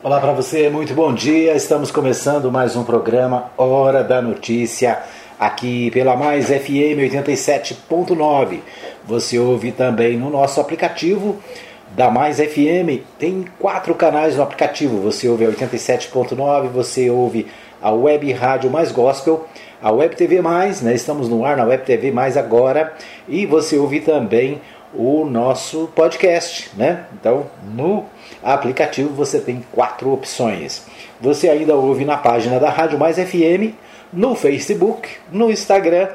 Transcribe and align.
Olá 0.00 0.20
para 0.20 0.32
você, 0.32 0.70
muito 0.70 0.94
bom 0.94 1.12
dia. 1.12 1.56
Estamos 1.56 1.90
começando 1.90 2.52
mais 2.52 2.76
um 2.76 2.84
programa 2.84 3.50
Hora 3.56 4.04
da 4.04 4.22
Notícia 4.22 4.96
aqui 5.40 5.90
pela 5.90 6.16
Mais 6.16 6.46
FM 6.46 7.02
87.9. 7.02 8.60
Você 9.04 9.40
ouve 9.40 9.72
também 9.72 10.16
no 10.16 10.30
nosso 10.30 10.60
aplicativo 10.60 11.38
da 11.96 12.12
Mais 12.12 12.36
FM. 12.36 13.02
Tem 13.18 13.44
quatro 13.58 13.92
canais 13.92 14.36
no 14.36 14.44
aplicativo. 14.44 15.02
Você 15.02 15.28
ouve 15.28 15.46
a 15.46 15.48
87.9, 15.48 16.68
você 16.68 17.10
ouve 17.10 17.48
a 17.82 17.90
Web 17.90 18.30
Rádio 18.30 18.70
Mais 18.70 18.92
Gospel, 18.92 19.48
a 19.82 19.90
Web 19.90 20.14
TV 20.14 20.40
Mais, 20.40 20.80
né? 20.80 20.94
Estamos 20.94 21.28
no 21.28 21.44
ar 21.44 21.56
na 21.56 21.64
Web 21.64 21.84
TV 21.84 22.12
Mais 22.12 22.36
agora 22.36 22.94
e 23.26 23.44
você 23.46 23.76
ouve 23.76 23.98
também 23.98 24.60
o 24.94 25.24
nosso 25.24 25.90
podcast, 25.92 26.70
né? 26.76 27.04
Então, 27.14 27.46
no 27.74 28.04
aplicativo 28.42 29.10
você 29.10 29.40
tem 29.40 29.64
quatro 29.72 30.12
opções. 30.12 30.84
Você 31.20 31.48
ainda 31.48 31.74
ouve 31.74 32.04
na 32.04 32.16
página 32.16 32.58
da 32.58 32.70
Rádio 32.70 32.98
Mais 32.98 33.16
FM, 33.16 33.74
no 34.12 34.34
Facebook, 34.34 35.08
no 35.30 35.50
Instagram, 35.50 36.08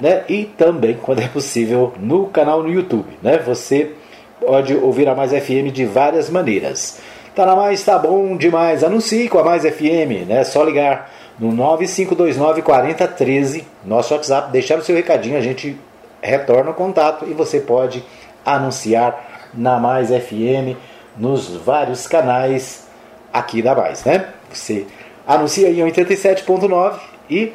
né? 0.00 0.24
E 0.28 0.44
também, 0.44 0.98
quando 1.00 1.20
é 1.20 1.28
possível, 1.28 1.92
no 1.98 2.26
canal 2.26 2.62
no 2.62 2.70
YouTube, 2.70 3.08
né? 3.22 3.38
Você 3.38 3.92
pode 4.40 4.74
ouvir 4.74 5.08
a 5.08 5.14
Mais 5.14 5.32
FM 5.32 5.72
de 5.72 5.84
várias 5.84 6.30
maneiras. 6.30 7.00
Tá 7.34 7.44
na 7.44 7.54
Mais, 7.54 7.84
tá 7.84 7.98
bom 7.98 8.36
demais. 8.36 8.82
Anuncie 8.82 9.28
com 9.28 9.38
a 9.38 9.44
Mais 9.44 9.62
FM, 9.62 10.26
né? 10.26 10.44
Só 10.44 10.62
ligar 10.64 11.10
no 11.38 11.52
9529 11.52 12.62
4013, 12.62 13.66
nosso 13.84 14.14
WhatsApp, 14.14 14.50
deixar 14.50 14.78
o 14.78 14.82
seu 14.82 14.96
recadinho, 14.96 15.36
a 15.36 15.42
gente 15.42 15.78
retorna 16.22 16.70
o 16.70 16.74
contato 16.74 17.26
e 17.28 17.34
você 17.34 17.60
pode 17.60 18.02
anunciar 18.44 19.50
na 19.52 19.78
Mais 19.78 20.08
FM 20.08 20.76
nos 21.16 21.48
vários 21.48 22.06
canais 22.06 22.86
aqui 23.32 23.62
da 23.62 23.74
Mais, 23.74 24.04
né? 24.04 24.28
Você 24.52 24.86
anuncia 25.26 25.70
em 25.70 25.78
87.9 25.78 26.98
e 27.28 27.52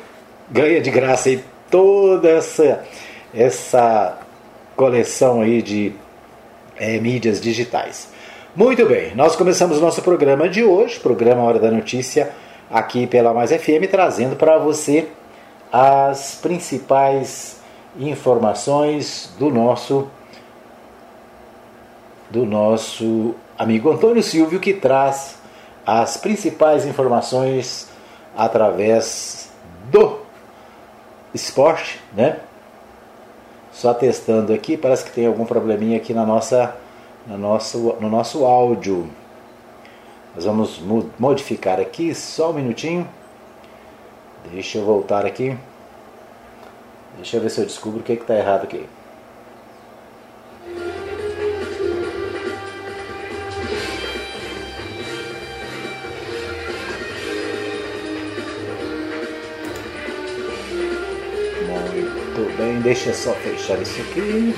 ganha 0.50 0.82
de 0.82 0.92
graça 0.92 1.30
aí 1.30 1.44
toda 1.70 2.30
essa 2.30 2.84
essa 3.34 4.18
coleção 4.76 5.42
aí 5.42 5.62
de 5.62 5.94
é, 6.78 7.00
mídias 7.00 7.40
digitais. 7.40 8.10
Muito 8.56 8.86
bem, 8.86 9.16
nós 9.16 9.36
começamos 9.36 9.78
o 9.78 9.82
nosso 9.82 10.02
programa 10.02 10.50
de 10.50 10.64
hoje, 10.64 11.00
programa 11.00 11.42
Hora 11.44 11.60
da 11.60 11.72
Notícia, 11.72 12.32
aqui 12.70 13.08
pela 13.08 13.34
Mais 13.34 13.52
FM, 13.52 13.88
trazendo 13.90 14.36
para 14.36 14.58
você 14.58 15.08
as 15.72 16.36
principais 16.42 17.62
informações 17.98 19.34
do 19.40 19.50
nosso 19.50 20.10
do 22.30 22.46
nosso 22.46 23.36
amigo 23.62 23.92
Antônio 23.92 24.24
Silvio, 24.24 24.60
que 24.60 24.74
traz 24.74 25.36
as 25.86 26.18
principais 26.18 26.84
informações 26.84 27.88
através 28.36 29.52
do 29.92 30.18
esporte, 31.32 32.02
né? 32.14 32.40
Só 33.72 33.94
testando 33.94 34.52
aqui, 34.52 34.76
parece 34.76 35.06
que 35.06 35.12
tem 35.12 35.28
algum 35.28 35.46
probleminha 35.46 35.98
aqui 35.98 36.12
na 36.12 36.26
nossa, 36.26 36.76
no, 37.28 37.38
nosso, 37.38 37.96
no 38.00 38.10
nosso 38.10 38.46
áudio. 38.46 39.08
Nós 40.36 40.46
vamos 40.46 40.82
modificar 41.20 41.80
aqui, 41.80 42.16
só 42.16 42.50
um 42.50 42.54
minutinho. 42.54 43.08
Deixa 44.52 44.80
eu 44.80 44.86
voltar 44.86 45.24
aqui. 45.24 45.56
Deixa 47.16 47.38
eu 47.38 47.42
ver 47.42 47.50
se 47.52 47.62
eu 47.62 47.66
descubro 47.66 48.00
o 48.00 48.04
que 48.04 48.14
está 48.14 48.36
errado 48.36 48.64
aqui. 48.64 48.88
Bem, 62.62 62.80
deixa 62.80 63.10
eu 63.10 63.14
só 63.16 63.34
fechar 63.34 63.82
isso 63.82 64.00
aqui. 64.02 64.56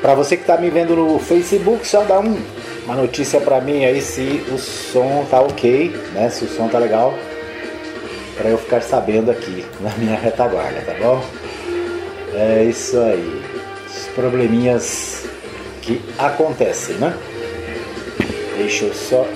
Para 0.00 0.14
você 0.14 0.36
que 0.36 0.42
está 0.42 0.56
me 0.56 0.70
vendo 0.70 0.96
no 0.96 1.18
Facebook, 1.18 1.86
só 1.86 2.02
dá 2.04 2.20
um, 2.20 2.40
uma 2.86 2.94
notícia 2.94 3.40
para 3.40 3.60
mim 3.60 3.84
aí 3.84 4.00
se 4.00 4.42
o 4.50 4.56
som 4.56 5.26
tá 5.30 5.40
ok, 5.40 5.94
né? 6.14 6.30
Se 6.30 6.44
o 6.44 6.48
som 6.48 6.68
tá 6.68 6.78
legal, 6.78 7.12
para 8.36 8.48
eu 8.48 8.56
ficar 8.56 8.80
sabendo 8.80 9.30
aqui 9.30 9.66
na 9.80 9.90
minha 9.98 10.16
retaguarda, 10.16 10.80
tá 10.80 10.94
bom? 10.94 11.22
É 12.34 12.64
isso 12.64 12.98
aí. 12.98 13.42
Os 13.86 14.06
probleminhas 14.14 15.26
que 15.82 16.00
acontecem, 16.16 16.96
né? 16.96 17.14
Deixa 18.56 18.86
eu 18.86 18.94
só 18.94 19.26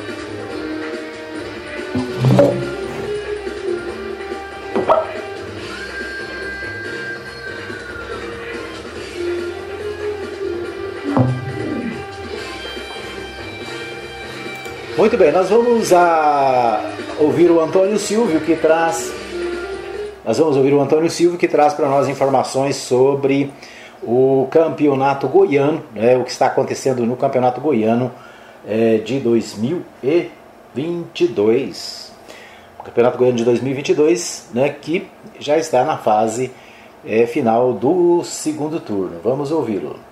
Muito 15.02 15.16
bem, 15.16 15.32
nós 15.32 15.48
vamos 15.50 15.92
a 15.92 16.80
ouvir 17.18 17.50
o 17.50 17.60
Antônio 17.60 17.98
Silvio 17.98 18.40
que 18.40 18.54
traz. 18.54 19.12
Nós 20.24 20.38
vamos 20.38 20.56
ouvir 20.56 20.72
o 20.72 20.80
Antônio 20.80 21.10
Silvio 21.10 21.36
que 21.36 21.48
traz 21.48 21.74
para 21.74 21.88
nós 21.88 22.08
informações 22.08 22.76
sobre 22.76 23.52
o 24.00 24.46
campeonato 24.48 25.26
goiano, 25.26 25.82
né, 25.92 26.16
o 26.16 26.22
que 26.22 26.30
está 26.30 26.46
acontecendo 26.46 27.04
no 27.04 27.16
campeonato 27.16 27.60
goiano 27.60 28.12
é, 28.64 28.98
de 28.98 29.18
2022. 29.18 32.12
O 32.78 32.84
campeonato 32.84 33.18
goiano 33.18 33.38
de 33.38 33.44
2022, 33.44 34.50
né, 34.54 34.68
que 34.68 35.08
já 35.36 35.58
está 35.58 35.84
na 35.84 35.98
fase 35.98 36.52
é, 37.04 37.26
final 37.26 37.72
do 37.72 38.22
segundo 38.22 38.78
turno. 38.78 39.18
Vamos 39.24 39.50
ouvi-lo. 39.50 40.11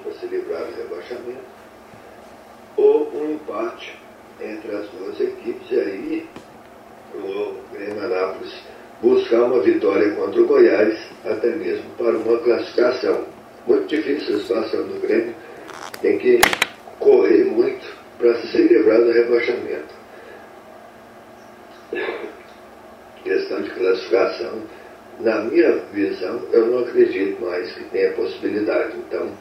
as 4.81 4.89
duas 4.89 5.19
equipes, 5.19 5.69
e 5.71 5.79
aí 5.79 6.29
o 7.13 7.55
Grêmio 7.73 8.03
Anápolis 8.03 8.53
buscar 9.01 9.43
uma 9.43 9.61
vitória 9.61 10.11
contra 10.15 10.41
o 10.41 10.47
Goiás, 10.47 10.97
até 11.25 11.49
mesmo 11.49 11.89
para 11.97 12.17
uma 12.17 12.37
classificação. 12.39 13.25
Muito 13.67 13.87
difícil 13.87 14.35
a 14.35 14.39
situação 14.39 14.87
do 14.87 15.01
Grêmio, 15.01 15.35
tem 16.01 16.17
que 16.17 16.39
correr 16.99 17.45
muito 17.45 17.85
para 18.17 18.35
se 18.41 18.57
livrar 18.57 18.99
do 18.99 19.11
rebaixamento. 19.11 20.01
Questão 23.23 23.61
de 23.61 23.69
classificação, 23.71 24.61
na 25.19 25.41
minha 25.41 25.73
visão, 25.93 26.41
eu 26.51 26.65
não 26.67 26.79
acredito 26.79 27.43
mais 27.43 27.71
que 27.73 27.83
tenha 27.85 28.11
possibilidade. 28.13 28.95
Então, 28.97 29.31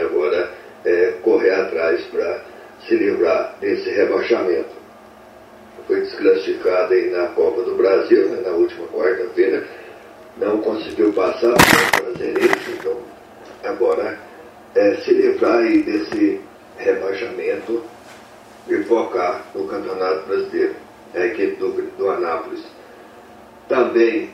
agora 0.00 0.50
é 0.84 1.14
correr 1.22 1.52
atrás 1.52 2.00
para 2.06 2.40
se 2.86 2.94
livrar 2.94 3.56
desse 3.60 3.90
rebaixamento. 3.90 4.76
Foi 5.86 6.00
desclassificado 6.00 6.94
aí 6.94 7.10
na 7.10 7.28
Copa 7.28 7.62
do 7.62 7.74
Brasil, 7.76 8.28
né, 8.28 8.42
na 8.44 8.50
última 8.50 8.86
quarta-feira, 8.88 9.64
não 10.36 10.58
conseguiu 10.58 11.12
passar 11.12 11.54
para 11.54 12.00
o 12.00 12.12
brasileiro, 12.12 12.58
então 12.78 12.98
agora 13.64 14.18
é 14.74 14.94
se 14.96 15.12
livrar 15.12 15.58
aí 15.58 15.82
desse 15.82 16.40
rebaixamento 16.76 17.82
e 18.68 18.82
focar 18.84 19.44
no 19.54 19.66
Campeonato 19.66 20.26
Brasileiro, 20.26 20.74
a 21.14 21.20
equipe 21.20 21.56
do, 21.56 21.70
do 21.96 22.10
Anápolis. 22.10 22.64
Também 23.68 24.30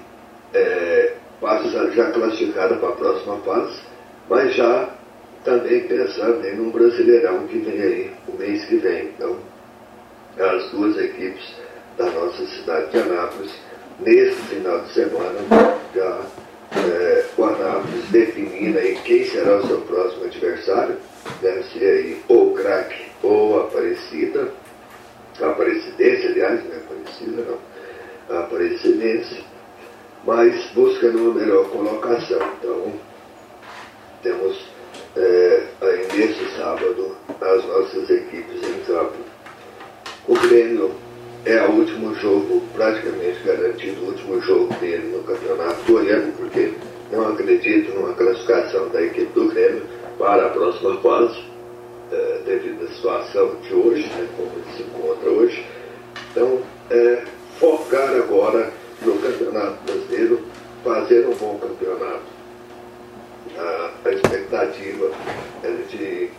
é, 0.52 1.14
passa 1.40 1.90
já 1.92 2.10
classificada 2.10 2.76
para 2.76 2.88
a 2.88 2.92
próxima 2.92 3.36
fase, 3.38 3.80
mas 4.28 4.54
já 4.54 4.88
também 5.44 5.86
pensando 5.86 6.46
em 6.46 6.60
um 6.60 6.70
Brasileirão 6.70 7.46
que 7.46 7.58
vem 7.58 7.80
aí 7.80 8.10
o 8.28 8.36
mês 8.36 8.64
que 8.64 8.76
vem. 8.76 9.06
Então, 9.06 9.38
as 10.38 10.70
duas 10.70 10.96
equipes 10.98 11.54
da 11.98 12.06
nossa 12.10 12.46
cidade 12.46 12.90
de 12.90 12.98
Anápolis, 12.98 13.52
nesse 14.00 14.40
final 14.42 14.80
de 14.80 14.92
semana, 14.92 15.38
já 15.94 16.20
é, 16.76 17.24
o 17.36 17.44
Anápolis 17.44 18.08
definindo 18.10 18.78
aí 18.78 18.98
quem 19.04 19.24
será 19.26 19.58
o 19.58 19.66
seu 19.66 19.80
próximo 19.82 20.24
adversário, 20.24 20.96
deve 21.40 21.62
ser 21.64 21.84
aí 21.84 22.22
ou 22.28 22.54
craque 22.54 23.06
ou 23.22 23.60
Aparecida, 23.60 24.48
Aparecidense, 25.40 26.26
aliás, 26.28 26.64
não 26.64 26.72
é 26.72 26.76
Aparecida 26.78 27.44
não, 28.28 28.38
Aparecidense, 28.38 29.44
mas 30.24 30.70
buscando 30.72 31.18
uma 31.18 31.34
melhor 31.34 31.68
colocação. 31.68 32.40
Então, 32.58 32.92
temos 34.22 34.71
é, 35.16 35.62
aí 35.80 36.06
nesse 36.14 36.56
sábado 36.56 37.16
as 37.40 37.64
nossas 37.66 38.08
equipes 38.08 38.62
em 38.62 38.80
campo. 38.86 39.16
O 40.28 40.34
Grêmio 40.34 40.92
é 41.44 41.60
o 41.62 41.72
último 41.72 42.14
jogo, 42.14 42.62
praticamente 42.74 43.40
garantido, 43.44 44.02
o 44.02 44.06
último 44.06 44.40
jogo 44.40 44.72
dele 44.74 45.16
no 45.16 45.22
Campeonato 45.24 45.82
Goiano, 45.86 46.32
porque 46.32 46.72
não 47.10 47.28
acredito 47.28 47.92
numa 47.94 48.14
classificação 48.14 48.88
da 48.88 49.02
equipe 49.02 49.32
do 49.34 49.48
Grêmio 49.48 49.82
para 50.18 50.46
a 50.46 50.50
próxima 50.50 50.96
fase, 51.00 51.44
é, 52.12 52.40
devido 52.44 52.84
à 52.84 52.94
situação 52.94 53.56
de 53.62 53.74
hoje, 53.74 54.06
né, 54.08 54.28
como 54.36 54.50
ele 54.54 54.76
se 54.76 54.82
encontra 54.82 55.30
hoje. 55.30 55.66
Então, 56.30 56.60
é, 56.90 57.24
focar 57.58 58.10
agora 58.14 58.72
no 59.02 59.18
Campeonato 59.18 59.78
Brasileiro, 59.84 60.40
fazer 60.84 61.26
um 61.26 61.34
bom 61.34 61.58
campeonato 61.58 62.22
a, 63.58 63.90
a 64.04 64.12
expectativa 64.12 65.10
era 65.62 65.82
de 65.84 66.30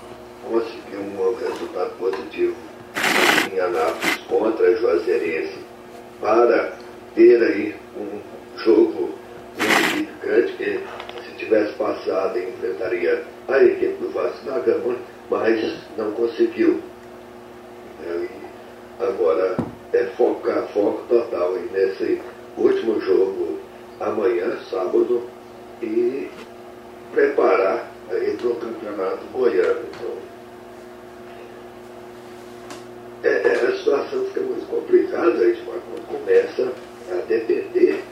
conseguir 0.44 0.98
um 0.98 1.36
resultado 1.36 1.98
positivo 1.98 2.56
em 3.52 3.60
Anápolis 3.60 4.18
contra 4.28 4.68
a 4.68 4.76
Juazeirense 4.76 5.60
para 6.20 6.74
ter 7.16 7.42
aí 7.44 7.76
um 7.98 8.20
jogo 8.58 9.10
grande 10.22 10.54
que 10.54 10.80
se 11.24 11.38
tivesse 11.38 11.74
passado 11.74 12.38
enfrentaria 12.38 13.24
a 13.48 13.64
equipe 13.64 13.94
do 14.02 14.12
Vasco 14.12 14.46
da 14.46 14.60
Gama, 14.60 14.96
mas 15.30 15.78
não 15.98 16.12
conseguiu. 16.12 16.82
E 18.02 18.30
agora 19.00 19.58
é 19.94 20.04
focar, 20.18 20.64
foco 20.74 21.04
total 21.08 21.54
nesse 21.72 22.22
último 22.58 23.00
jogo 23.02 23.60
amanhã, 24.00 24.58
sábado, 24.70 25.24
e 25.82 26.30
preparar 27.14 27.92
aí 28.10 28.36
para 28.38 28.48
o 28.48 28.56
campeonato 28.56 29.26
goiano. 29.32 29.82
Então, 29.96 30.14
é, 33.24 33.30
é, 33.30 33.68
a 33.68 33.78
situação 33.78 34.26
fica 34.26 34.42
muito 34.42 34.68
complicada 34.68 35.42
aí, 35.42 35.58
quando 35.66 36.08
começa 36.08 36.74
a 37.12 37.16
depender 37.28 38.04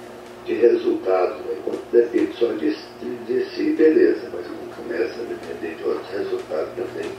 de 0.45 0.53
resultados. 0.53 1.37
Né? 1.45 1.57
Quando 1.65 1.91
depende 1.91 2.33
só 2.37 2.47
de, 2.53 2.75
de, 2.99 3.15
de 3.25 3.45
si, 3.51 3.73
beleza, 3.73 4.29
mas 4.33 4.45
quando 4.45 4.75
começa 4.77 5.21
a 5.21 5.25
depender 5.25 5.75
de 5.75 5.83
outros 5.83 6.09
resultados 6.11 6.69
também, 6.75 7.11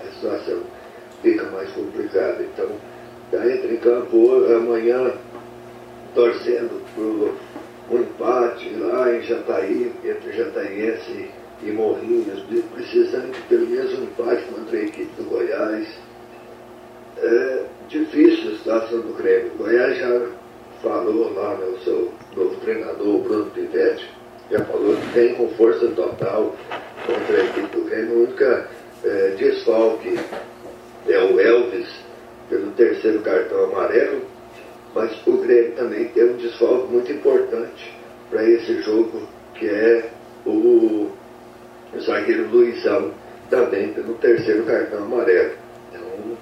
a 0.00 0.14
situação 0.14 0.62
fica 1.22 1.44
mais 1.50 1.70
complicada. 1.72 2.42
Então, 2.42 2.68
já 3.32 3.50
entra 3.50 3.72
em 3.72 3.76
campo 3.76 4.44
amanhã 4.46 5.12
torcendo 6.14 6.82
para 6.94 7.43
um 7.90 7.98
empate 7.98 8.70
lá 8.76 9.14
em 9.14 9.22
Jataí, 9.22 9.92
entre 10.04 10.32
Jataiense 10.32 11.30
e 11.62 11.70
Morrinhos, 11.70 12.42
precisando 12.74 13.32
de 13.32 13.40
pelo 13.42 13.66
menos 13.66 13.98
um 13.98 14.04
empate 14.04 14.42
contra 14.44 14.76
a 14.76 14.82
equipe 14.82 15.10
do 15.16 15.28
Goiás. 15.28 15.88
É 17.18 17.64
difícil 17.88 18.52
a 18.52 18.56
situação 18.56 19.00
do 19.00 19.14
Grêmio. 19.14 19.52
O 19.54 19.58
Goiás 19.58 19.96
já 19.98 20.28
falou 20.82 21.32
lá, 21.34 21.54
né, 21.54 21.66
o 21.66 21.78
seu 21.84 22.12
novo 22.36 22.56
treinador, 22.56 23.18
Bruno 23.20 23.50
Pivetti, 23.50 24.10
já 24.50 24.64
falou 24.64 24.96
que 24.96 25.06
vem 25.18 25.34
com 25.34 25.48
força 25.50 25.86
total 25.88 26.54
contra 27.06 27.36
a 27.36 27.44
equipe 27.44 27.76
do 27.76 27.84
Grêmio. 27.84 28.14
O 28.14 28.24
único 28.24 28.44
é, 29.04 29.34
desfalque 29.38 30.18
é 31.08 31.18
o 31.18 31.40
Elvis 31.40 31.88
pelo 32.48 32.70
terceiro 32.72 33.20
cartão 33.20 33.64
amarelo 33.64 34.33
mas 34.94 35.10
o 35.26 35.32
Grêmio 35.38 35.72
também 35.72 36.08
tem 36.08 36.24
um 36.24 36.36
desfalque 36.36 36.92
muito 36.92 37.12
importante 37.12 37.92
para 38.30 38.48
esse 38.48 38.80
jogo, 38.82 39.22
que 39.54 39.66
é 39.66 40.10
o 40.46 41.10
zagueiro 42.00 42.48
Luizão, 42.48 43.10
também 43.50 43.88
pelo 43.92 44.14
terceiro 44.14 44.64
cartão 44.64 45.04
amarelo. 45.04 45.52
Então, 45.90 46.36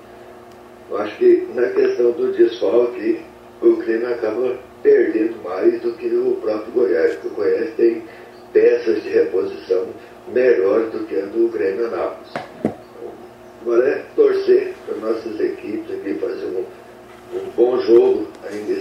eu 0.90 0.98
acho 0.98 1.16
que 1.16 1.48
na 1.54 1.68
questão 1.68 2.12
do 2.12 2.32
desfalque, 2.32 3.20
o 3.60 3.76
Grêmio 3.76 4.12
acaba 4.12 4.58
perdendo 4.82 5.42
mais 5.42 5.80
do 5.80 5.92
que 5.92 6.06
o 6.06 6.36
próprio 6.42 6.72
Goiás, 6.72 7.14
porque 7.14 7.28
o 7.28 7.30
Goiás 7.30 7.70
tem 7.76 8.02
peças 8.52 9.02
de 9.02 9.08
reposição 9.08 9.86
melhores 10.28 10.90
do 10.92 11.06
que 11.06 11.16
a 11.16 11.26
do 11.26 11.48
Grêmio 11.48 11.86
Anápolis. 11.86 12.32
Agora 13.62 13.88
é 13.88 14.04
torcer 14.16 14.74
para 14.84 14.96
nossas 14.96 15.40
equipes 15.40 15.94
aqui 15.94 16.14
fazer 16.14 16.46
um 16.46 16.64
um 17.34 17.50
bom 17.56 17.80
jogo 17.80 18.28
ainda 18.44 18.72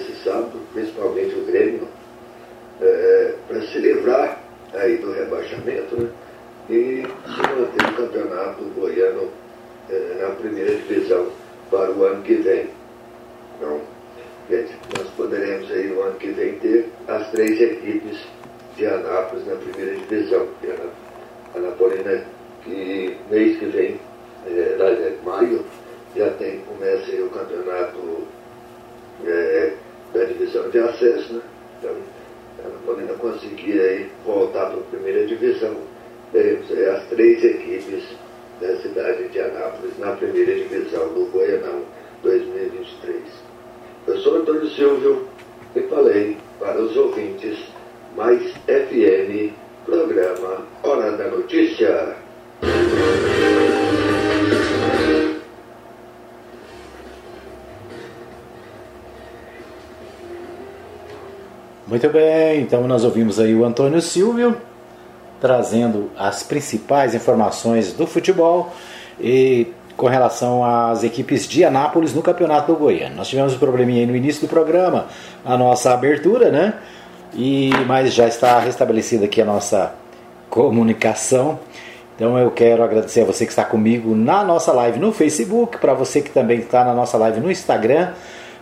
nós 62.91 63.05
ouvimos 63.05 63.39
aí 63.39 63.55
o 63.55 63.63
Antônio 63.63 64.01
Silvio 64.01 64.57
trazendo 65.39 66.11
as 66.17 66.43
principais 66.43 67.15
informações 67.15 67.93
do 67.93 68.05
futebol 68.05 68.71
e 69.17 69.67
com 69.95 70.07
relação 70.07 70.63
às 70.63 71.03
equipes 71.03 71.47
de 71.47 71.63
Anápolis 71.63 72.13
no 72.13 72.21
Campeonato 72.21 72.73
do 72.73 72.77
Goiano. 72.77 73.15
Nós 73.15 73.29
tivemos 73.29 73.53
um 73.53 73.57
probleminha 73.57 74.01
aí 74.01 74.05
no 74.05 74.15
início 74.15 74.41
do 74.41 74.47
programa, 74.49 75.07
a 75.45 75.57
nossa 75.57 75.93
abertura, 75.93 76.51
né? 76.51 76.73
E 77.33 77.71
mas 77.87 78.13
já 78.13 78.27
está 78.27 78.59
restabelecida 78.59 79.23
aqui 79.23 79.41
a 79.41 79.45
nossa 79.45 79.93
comunicação. 80.49 81.59
Então 82.15 82.37
eu 82.37 82.51
quero 82.51 82.83
agradecer 82.83 83.21
a 83.21 83.25
você 83.25 83.45
que 83.45 83.51
está 83.51 83.63
comigo 83.63 84.13
na 84.13 84.43
nossa 84.43 84.73
live 84.73 84.99
no 84.99 85.13
Facebook, 85.13 85.77
para 85.77 85.93
você 85.93 86.21
que 86.21 86.29
também 86.29 86.59
está 86.59 86.83
na 86.83 86.93
nossa 86.93 87.17
live 87.17 87.39
no 87.39 87.49
Instagram, 87.49 88.09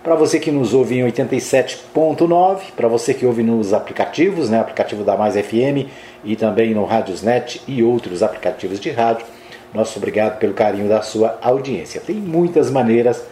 para 0.04 0.16
você 0.16 0.40
que 0.40 0.52
nos 0.52 0.74
ouve 0.74 0.98
em 0.98 1.06
87.9, 1.06 2.60
para 2.76 2.88
você 2.88 3.14
que 3.14 3.26
ouve 3.26 3.44
nos 3.44 3.74
aplicativos, 3.74 4.50
né, 4.50 4.60
aplicativo 4.60 5.04
da 5.04 5.18
Mais 5.18 5.36
FM 5.36 5.88
e 6.24 6.36
também 6.36 6.74
no 6.74 6.86
Radiosnet 6.86 7.62
e 7.68 7.84
outros 7.84 8.24
aplicativos 8.24 8.80
de 8.80 8.92
rádio. 8.92 9.26
Nosso 9.74 9.98
obrigado 9.98 10.40
pelo 10.40 10.54
carinho 10.54 10.88
da 10.88 11.02
sua 11.02 11.38
audiência. 11.42 12.02
Tem 12.02 12.16
muitas 12.16 12.72
maneiras 12.72 13.24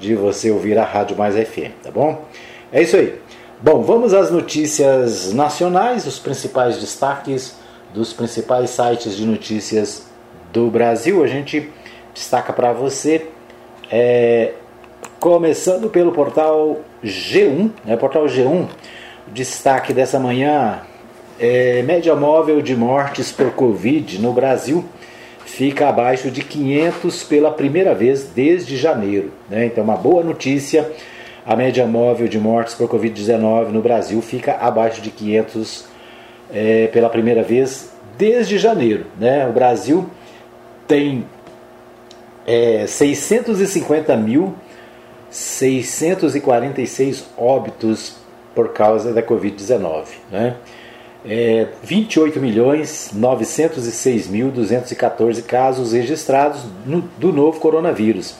de 0.00 0.14
você 0.14 0.50
ouvir 0.50 0.76
a 0.78 0.84
Rádio 0.84 1.16
Mais 1.16 1.34
FM, 1.36 1.72
tá 1.82 1.90
bom? 1.90 2.24
É 2.72 2.82
isso 2.82 2.96
aí. 2.96 3.18
Bom, 3.62 3.82
vamos 3.82 4.12
às 4.12 4.30
notícias 4.30 5.32
nacionais, 5.32 6.06
os 6.06 6.18
principais 6.18 6.78
destaques 6.78 7.56
dos 7.94 8.12
principais 8.12 8.70
sites 8.70 9.16
de 9.16 9.24
notícias 9.24 10.06
do 10.52 10.68
Brasil. 10.68 11.22
A 11.22 11.26
gente 11.26 11.70
destaca 12.12 12.52
para 12.52 12.72
você, 12.72 13.28
é, 13.90 14.52
começando 15.24 15.88
pelo 15.88 16.12
portal 16.12 16.80
G1, 17.02 17.70
né, 17.82 17.96
portal 17.96 18.26
G1, 18.26 18.68
destaque 19.28 19.94
dessa 19.94 20.20
manhã, 20.20 20.80
é, 21.40 21.80
média 21.80 22.14
móvel 22.14 22.60
de 22.60 22.76
mortes 22.76 23.32
por 23.32 23.50
Covid 23.52 24.20
no 24.20 24.34
Brasil 24.34 24.84
fica 25.46 25.88
abaixo 25.88 26.30
de 26.30 26.42
500 26.42 27.22
pela 27.22 27.50
primeira 27.50 27.94
vez 27.94 28.24
desde 28.34 28.76
janeiro. 28.76 29.32
Né? 29.48 29.64
Então, 29.64 29.82
uma 29.82 29.96
boa 29.96 30.22
notícia: 30.22 30.92
a 31.46 31.56
média 31.56 31.86
móvel 31.86 32.28
de 32.28 32.38
mortes 32.38 32.74
por 32.74 32.86
Covid-19 32.86 33.68
no 33.68 33.80
Brasil 33.80 34.20
fica 34.20 34.58
abaixo 34.60 35.00
de 35.00 35.10
500 35.10 35.86
é, 36.52 36.86
pela 36.88 37.08
primeira 37.08 37.42
vez 37.42 37.90
desde 38.18 38.58
janeiro. 38.58 39.06
Né? 39.18 39.48
O 39.48 39.54
Brasil 39.54 40.06
tem 40.86 41.24
é, 42.46 42.84
650.646 45.34 47.24
óbitos 47.36 48.14
por 48.54 48.72
causa 48.72 49.12
da 49.12 49.20
Covid-19. 49.20 50.06
Né? 50.30 50.54
É, 51.26 51.66
28 51.82 52.38
milhões 52.38 53.10
906 53.12 54.28
mil 54.28 54.52
214 54.52 55.42
casos 55.42 55.92
registrados 55.92 56.62
no, 56.86 57.00
do 57.18 57.32
novo 57.32 57.58
coronavírus, 57.58 58.36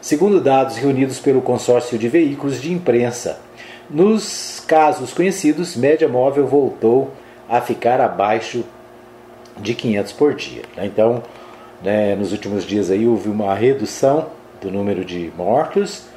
segundo 0.00 0.40
dados 0.40 0.76
reunidos 0.76 1.20
pelo 1.20 1.40
consórcio 1.40 1.96
de 1.96 2.08
veículos 2.08 2.60
de 2.60 2.72
imprensa. 2.72 3.38
Nos 3.88 4.60
casos 4.66 5.12
conhecidos, 5.12 5.76
média 5.76 6.08
móvel 6.08 6.46
voltou 6.46 7.12
a 7.48 7.60
ficar 7.60 8.00
abaixo 8.00 8.64
de 9.58 9.74
500 9.74 10.12
por 10.12 10.34
dia. 10.34 10.62
Né? 10.76 10.86
Então, 10.86 11.22
né, 11.82 12.16
nos 12.16 12.32
últimos 12.32 12.64
dias 12.64 12.90
aí 12.90 13.06
houve 13.06 13.28
uma 13.28 13.54
redução 13.54 14.26
do 14.60 14.70
número 14.70 15.04
de 15.04 15.30
mortos 15.36 16.10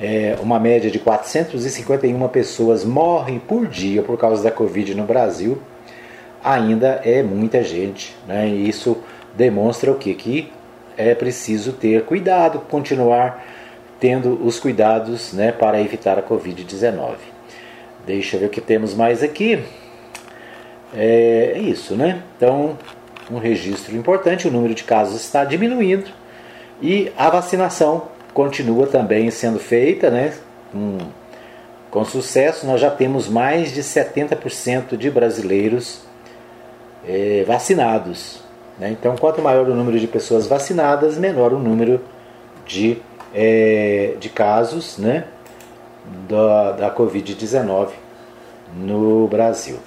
é, 0.00 0.36
uma 0.40 0.58
média 0.58 0.90
de 0.90 0.98
451 0.98 2.28
pessoas 2.28 2.84
morrem 2.84 3.38
por 3.38 3.66
dia 3.66 4.02
por 4.02 4.18
causa 4.18 4.42
da 4.42 4.50
Covid 4.50 4.94
no 4.94 5.04
Brasil, 5.04 5.58
ainda 6.42 7.00
é 7.04 7.22
muita 7.22 7.62
gente, 7.62 8.14
né? 8.26 8.48
E 8.48 8.68
isso 8.68 8.98
demonstra 9.36 9.90
o 9.90 9.96
que? 9.96 10.14
Que 10.14 10.52
é 10.96 11.14
preciso 11.14 11.72
ter 11.72 12.04
cuidado, 12.04 12.60
continuar 12.70 13.44
tendo 14.02 14.44
os 14.44 14.58
cuidados 14.58 15.32
né, 15.32 15.52
para 15.52 15.80
evitar 15.80 16.18
a 16.18 16.22
Covid-19. 16.22 17.14
Deixa 18.04 18.34
eu 18.34 18.40
ver 18.40 18.46
o 18.46 18.48
que 18.48 18.60
temos 18.60 18.94
mais 18.94 19.22
aqui. 19.22 19.62
É, 20.92 21.52
é 21.54 21.58
isso, 21.60 21.94
né? 21.94 22.20
Então, 22.36 22.76
um 23.30 23.38
registro 23.38 23.96
importante, 23.96 24.48
o 24.48 24.50
número 24.50 24.74
de 24.74 24.82
casos 24.82 25.20
está 25.20 25.44
diminuindo 25.44 26.10
e 26.82 27.12
a 27.16 27.30
vacinação 27.30 28.08
continua 28.34 28.88
também 28.88 29.30
sendo 29.30 29.60
feita, 29.60 30.10
né? 30.10 30.34
Com, 31.88 32.04
sucesso, 32.04 32.66
nós 32.66 32.80
já 32.80 32.90
temos 32.90 33.28
mais 33.28 33.72
de 33.72 33.84
70% 33.84 34.96
de 34.96 35.08
brasileiros 35.12 36.00
é, 37.06 37.44
vacinados. 37.46 38.40
Né? 38.80 38.90
Então, 38.90 39.14
quanto 39.16 39.40
maior 39.40 39.68
o 39.68 39.76
número 39.76 40.00
de 40.00 40.08
pessoas 40.08 40.48
vacinadas, 40.48 41.16
menor 41.18 41.52
o 41.52 41.58
número 41.60 42.00
de, 42.66 43.00
é, 43.34 44.14
de 44.18 44.28
casos, 44.28 44.98
né? 44.98 45.24
da, 46.28 46.72
da 46.72 46.94
Covid-19 46.94 47.88
no 48.76 49.26
Brasil. 49.28 49.78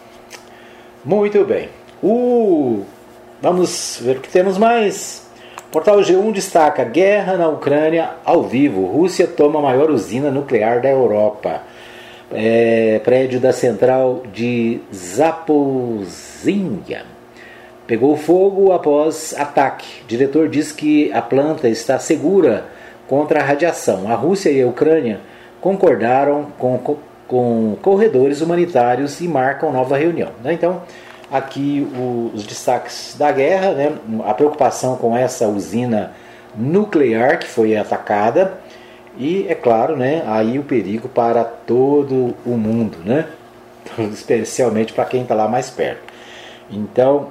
Muito 1.03 1.43
bem. 1.43 1.69
O, 2.01 2.83
vamos 3.41 3.99
ver 4.01 4.17
o 4.17 4.21
que 4.21 4.29
temos 4.29 4.57
mais. 4.57 5.27
Portal 5.71 5.99
G1 5.99 6.31
destaca: 6.31 6.83
Guerra 6.83 7.37
na 7.37 7.47
Ucrânia 7.47 8.11
ao 8.23 8.43
vivo. 8.43 8.85
Rússia 8.85 9.27
toma 9.27 9.59
a 9.59 9.61
maior 9.61 9.91
usina 9.91 10.31
nuclear 10.31 10.81
da 10.81 10.89
Europa. 10.89 11.61
É, 12.31 12.99
prédio 13.03 13.39
da 13.39 13.53
central 13.53 14.23
de 14.33 14.79
Zapozinha 14.91 17.05
pegou 17.85 18.17
fogo 18.17 18.71
após 18.71 19.35
ataque. 19.37 19.85
Diretor 20.07 20.49
diz 20.49 20.71
que 20.71 21.13
a 21.13 21.21
planta 21.21 21.69
está 21.69 21.99
segura 21.99 22.65
contra 23.07 23.39
a 23.39 23.43
radiação. 23.43 24.11
A 24.11 24.15
Rússia 24.15 24.49
e 24.49 24.61
a 24.61 24.67
Ucrânia 24.67 25.19
concordaram 25.61 26.47
com, 26.57 26.97
com 27.27 27.77
corredores 27.81 28.41
humanitários 28.41 29.19
e 29.21 29.27
marcam 29.27 29.71
nova 29.71 29.97
reunião. 29.97 30.31
Né? 30.43 30.53
Então, 30.53 30.81
aqui 31.31 31.87
os 32.33 32.45
destaques 32.45 33.15
da 33.17 33.31
guerra, 33.31 33.71
né? 33.71 33.91
a 34.25 34.33
preocupação 34.33 34.95
com 34.95 35.15
essa 35.15 35.47
usina 35.47 36.13
nuclear 36.55 37.39
que 37.39 37.47
foi 37.47 37.75
atacada 37.75 38.59
e, 39.17 39.45
é 39.47 39.55
claro, 39.55 39.95
né, 39.95 40.23
aí 40.27 40.59
o 40.59 40.63
perigo 40.63 41.07
para 41.07 41.43
todo 41.43 42.35
o 42.45 42.57
mundo, 42.57 42.97
né? 43.05 43.25
especialmente 44.11 44.91
para 44.91 45.05
quem 45.05 45.21
está 45.21 45.33
lá 45.33 45.47
mais 45.47 45.69
perto. 45.69 46.13
Então, 46.69 47.29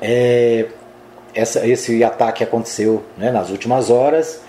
é, 0.00 0.66
essa, 1.34 1.66
esse 1.66 2.02
ataque 2.02 2.42
aconteceu 2.42 3.04
né, 3.16 3.30
nas 3.30 3.50
últimas 3.50 3.90
horas 3.90 4.42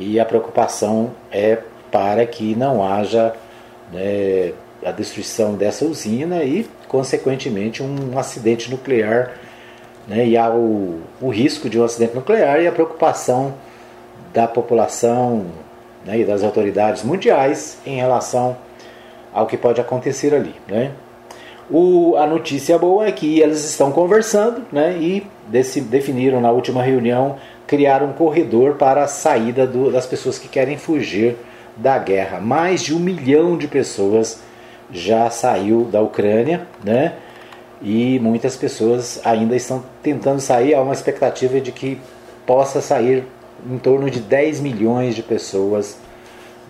e 0.00 0.18
a 0.18 0.24
preocupação 0.24 1.10
é 1.30 1.58
para 1.92 2.24
que 2.24 2.54
não 2.54 2.82
haja 2.82 3.34
né, 3.92 4.54
a 4.84 4.90
destruição 4.90 5.54
dessa 5.54 5.84
usina 5.84 6.42
e, 6.42 6.66
consequentemente, 6.88 7.82
um 7.82 8.18
acidente 8.18 8.70
nuclear. 8.70 9.32
Né, 10.08 10.26
e 10.26 10.36
há 10.38 10.48
o, 10.50 11.00
o 11.20 11.28
risco 11.28 11.68
de 11.68 11.78
um 11.78 11.84
acidente 11.84 12.14
nuclear 12.14 12.62
e 12.62 12.66
a 12.66 12.72
preocupação 12.72 13.54
da 14.32 14.48
população 14.48 15.44
né, 16.06 16.20
e 16.20 16.24
das 16.24 16.42
autoridades 16.42 17.02
mundiais 17.02 17.78
em 17.84 17.96
relação 17.96 18.56
ao 19.34 19.46
que 19.46 19.58
pode 19.58 19.82
acontecer 19.82 20.34
ali. 20.34 20.54
Né? 20.66 20.92
O, 21.70 22.16
a 22.16 22.26
notícia 22.26 22.76
boa 22.76 23.06
é 23.06 23.12
que 23.12 23.38
eles 23.38 23.64
estão 23.64 23.92
conversando 23.92 24.62
né, 24.72 24.96
e 24.98 25.24
desse, 25.46 25.80
definiram 25.80 26.40
na 26.40 26.50
última 26.50 26.82
reunião 26.82 27.36
criar 27.66 28.02
um 28.02 28.12
corredor 28.12 28.74
para 28.74 29.04
a 29.04 29.06
saída 29.06 29.66
do, 29.66 29.92
das 29.92 30.04
pessoas 30.04 30.36
que 30.36 30.48
querem 30.48 30.76
fugir 30.76 31.36
da 31.76 31.96
guerra. 31.96 32.40
Mais 32.40 32.82
de 32.82 32.92
um 32.92 32.98
milhão 32.98 33.56
de 33.56 33.68
pessoas 33.68 34.42
já 34.90 35.30
saiu 35.30 35.84
da 35.84 36.00
Ucrânia, 36.00 36.66
né? 36.82 37.14
E 37.80 38.18
muitas 38.18 38.56
pessoas 38.56 39.20
ainda 39.24 39.54
estão 39.54 39.84
tentando 40.02 40.40
sair. 40.40 40.74
Há 40.74 40.82
uma 40.82 40.92
expectativa 40.92 41.60
de 41.60 41.70
que 41.70 42.00
possa 42.44 42.80
sair 42.80 43.24
em 43.64 43.78
torno 43.78 44.10
de 44.10 44.18
10 44.18 44.60
milhões 44.60 45.14
de 45.14 45.22
pessoas 45.22 45.96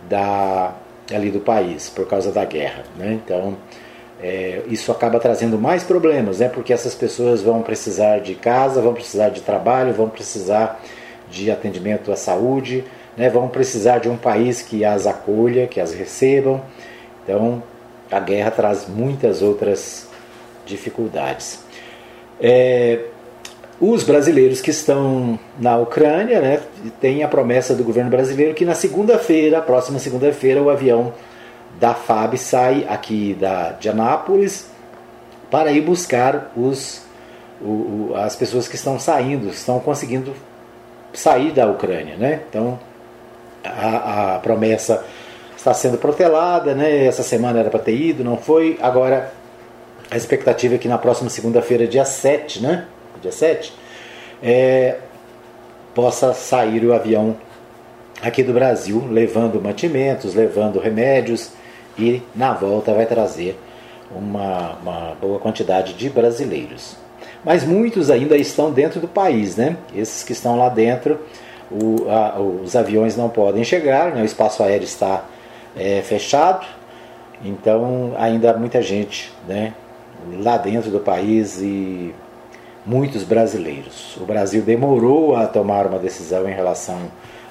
da, 0.09 0.75
ali 1.11 1.31
do 1.31 1.41
país 1.41 1.89
por 1.89 2.07
causa 2.07 2.31
da 2.31 2.45
guerra. 2.45 2.85
Né? 2.97 3.19
Então, 3.25 3.57
é, 4.23 4.63
isso 4.69 4.93
acaba 4.93 5.19
trazendo 5.19 5.59
mais 5.59 5.83
problemas, 5.83 6.41
né? 6.41 6.49
porque 6.49 6.73
essas 6.73 6.95
pessoas 6.95 7.43
vão 7.43 7.63
precisar 7.63 8.21
de 8.21 8.35
casa, 8.35 8.81
vão 8.81 8.93
precisar 8.93 9.31
de 9.31 9.41
trabalho, 9.41 9.95
vão 9.95 10.09
precisar 10.09 10.81
de 11.31 11.51
atendimento 11.51 12.13
à 12.13 12.17
saúde, 12.17 12.85
né? 13.17 13.31
vão 13.31 13.49
precisar 13.49 13.99
de 13.99 14.09
um 14.09 14.17
país 14.17 14.61
que 14.61 14.85
as 14.85 15.07
acolha, 15.07 15.67
que 15.67 15.81
as 15.81 15.95
recebam. 15.95 16.61
Então, 17.25 17.63
a 18.11 18.21
guerra 18.21 18.51
traz 18.51 18.87
muitas 18.87 19.41
outras 19.41 20.09
dificuldades. 20.67 21.61
É, 22.41 23.01
os 23.81 24.03
brasileiros 24.03 24.61
que 24.61 24.71
estão 24.71 25.39
na 25.59 25.79
Ucrânia 25.79 26.41
né, 26.41 26.61
têm 27.01 27.23
a 27.23 27.29
promessa 27.29 27.75
do 27.75 27.83
governo 27.83 28.11
brasileiro 28.11 28.53
que 28.53 28.65
na 28.65 28.75
segunda-feira, 28.75 29.63
próxima 29.63 29.99
segunda-feira, 29.99 30.63
o 30.63 30.69
avião 30.69 31.15
da 31.81 31.95
FAB 31.95 32.37
sai 32.37 32.87
aqui 32.87 33.35
da, 33.41 33.71
de 33.71 33.89
Anápolis 33.89 34.71
para 35.51 35.73
ir 35.73 35.81
buscar 35.81 36.53
os, 36.55 37.03
o, 37.61 37.65
o, 37.65 38.13
as 38.15 38.37
pessoas 38.37 38.69
que 38.69 38.77
estão 38.77 38.99
saindo, 38.99 39.49
estão 39.49 39.81
conseguindo 39.81 40.35
sair 41.15 41.53
da 41.53 41.67
Ucrânia. 41.67 42.17
Né? 42.17 42.43
Então 42.49 42.79
a, 43.65 44.37
a 44.37 44.39
promessa 44.41 45.03
está 45.57 45.73
sendo 45.73 45.97
protelada, 45.97 46.75
né? 46.75 47.07
essa 47.07 47.23
semana 47.23 47.61
era 47.61 47.71
para 47.71 47.81
ter 47.81 47.97
ido, 47.97 48.23
não 48.23 48.37
foi. 48.37 48.79
Agora 48.83 49.33
a 50.11 50.17
expectativa 50.19 50.75
é 50.75 50.79
que 50.79 50.87
na 50.87 50.99
próxima 50.99 51.31
segunda-feira, 51.31 51.87
dia 51.87 52.05
7, 52.05 52.61
né? 52.61 52.87
Dia 53.23 53.33
7, 53.33 53.73
é, 54.43 54.97
possa 55.95 56.35
sair 56.35 56.85
o 56.85 56.93
avião 56.93 57.37
aqui 58.21 58.43
do 58.43 58.53
Brasil, 58.53 59.07
levando 59.09 59.63
mantimentos, 59.63 60.35
levando 60.35 60.79
remédios 60.79 61.53
e 62.01 62.23
na 62.35 62.53
volta 62.53 62.95
vai 62.95 63.07
trazer 63.07 63.59
uma, 64.15 64.73
uma 64.83 65.17
boa 65.21 65.39
quantidade 65.39 65.95
de 65.95 66.09
brasileiros. 66.09 66.97
Mas 67.45 67.65
muitos 67.65 68.11
ainda 68.11 68.37
estão 68.37 68.71
dentro 68.73 69.01
do 69.01 69.09
país, 69.09 69.57
né? 69.57 69.77
Esses 69.95 70.23
que 70.23 70.33
estão 70.33 70.59
lá 70.59 70.69
dentro, 70.69 71.19
o, 71.71 72.09
a, 72.11 72.39
os 72.41 72.75
aviões 72.75 73.17
não 73.17 73.29
podem 73.29 73.65
chegar, 73.65 74.13
né? 74.13 74.23
o 74.23 74.25
espaço 74.25 74.63
aéreo 74.63 74.85
está 74.85 75.25
é, 75.77 76.03
fechado, 76.03 76.67
então 77.45 78.13
ainda 78.19 78.51
há 78.51 78.57
muita 78.57 78.83
gente 78.83 79.33
né, 79.47 79.73
lá 80.43 80.57
dentro 80.59 80.91
do 80.91 81.01
país 81.01 81.61
e 81.61 82.15
muitos 82.85 83.23
brasileiros. 83.23 84.17
O 84.17 84.25
Brasil 84.25 84.63
demorou 84.63 85.37
a 85.37 85.47
tomar 85.47 85.87
uma 85.87 85.99
decisão 85.99 86.49
em 86.49 86.53
relação 86.53 86.99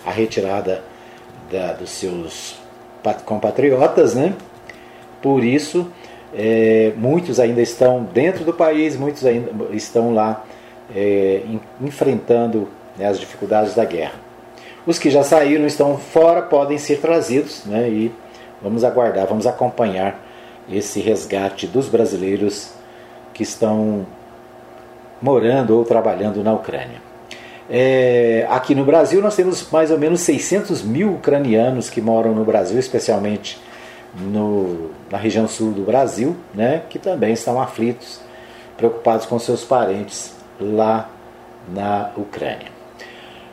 à 0.06 0.12
retirada 0.12 0.84
da, 1.52 1.74
dos 1.74 1.90
seus 1.90 2.59
compatriotas, 3.26 4.14
né? 4.14 4.34
Por 5.22 5.44
isso, 5.44 5.88
é, 6.34 6.94
muitos 6.96 7.40
ainda 7.40 7.62
estão 7.62 8.04
dentro 8.04 8.44
do 8.44 8.54
país, 8.54 8.96
muitos 8.96 9.26
ainda 9.26 9.52
estão 9.72 10.14
lá 10.14 10.44
é, 10.96 11.42
enfrentando 11.82 12.70
né, 12.98 13.08
as 13.08 13.20
dificuldades 13.20 13.76
da 13.76 13.86
guerra. 13.86 14.16
Os 14.86 14.98
que 14.98 15.10
já 15.10 15.24
saíram 15.24 15.66
estão 15.66 15.98
fora 15.98 16.42
podem 16.42 16.78
ser 16.78 17.00
trazidos, 17.00 17.66
né? 17.66 17.90
E 17.90 18.12
vamos 18.62 18.84
aguardar, 18.84 19.28
vamos 19.28 19.46
acompanhar 19.46 20.20
esse 20.72 21.00
resgate 21.00 21.68
dos 21.68 21.88
brasileiros 21.88 22.72
que 23.34 23.44
estão 23.44 24.06
morando 25.22 25.78
ou 25.78 25.84
trabalhando 25.84 26.44
na 26.44 26.54
Ucrânia. 26.54 27.09
É, 27.70 28.48
aqui 28.50 28.74
no 28.74 28.84
Brasil 28.84 29.22
nós 29.22 29.36
temos 29.36 29.70
mais 29.70 29.92
ou 29.92 29.98
menos 30.00 30.22
600 30.22 30.82
mil 30.82 31.14
ucranianos 31.14 31.88
que 31.88 32.02
moram 32.02 32.34
no 32.34 32.44
Brasil, 32.44 32.80
especialmente 32.80 33.62
no, 34.16 34.90
na 35.12 35.20
região 35.20 35.48
sul 35.48 35.72
do 35.72 35.84
Brasil, 35.84 36.36
né, 36.52 36.82
que 36.90 36.98
também 36.98 37.34
estão 37.34 37.62
aflitos, 37.62 38.20
preocupados 38.76 39.28
com 39.28 39.38
seus 39.38 39.64
parentes 39.64 40.34
lá 40.60 41.10
na 41.72 42.10
Ucrânia. 42.18 42.72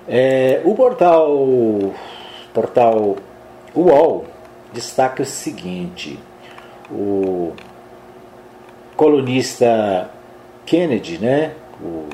É, 0.08 0.62
o 0.64 0.74
portal, 0.74 1.92
portal 2.54 3.16
UOL 3.74 4.24
destaca 4.72 5.22
o 5.22 5.26
seguinte: 5.26 6.18
o 6.90 7.52
colunista 8.96 10.08
Kennedy, 10.64 11.18
né, 11.18 11.52
o, 11.82 12.08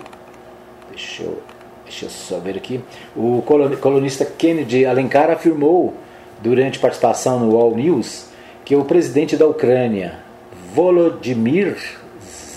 deixa 0.91 1.23
eu 1.23 1.52
Deixa 1.93 2.07
eu 2.07 2.11
só 2.11 2.39
ver 2.39 2.57
aqui. 2.57 2.81
O 3.15 3.43
colunista 3.81 4.25
Kennedy 4.25 4.87
Alencar 4.87 5.31
afirmou, 5.31 5.93
durante 6.41 6.79
participação 6.79 7.39
no 7.39 7.55
All 7.55 7.77
News, 7.77 8.29
que 8.65 8.75
o 8.75 8.85
presidente 8.85 9.37
da 9.37 9.47
Ucrânia, 9.47 10.21
Volodymyr 10.75 11.77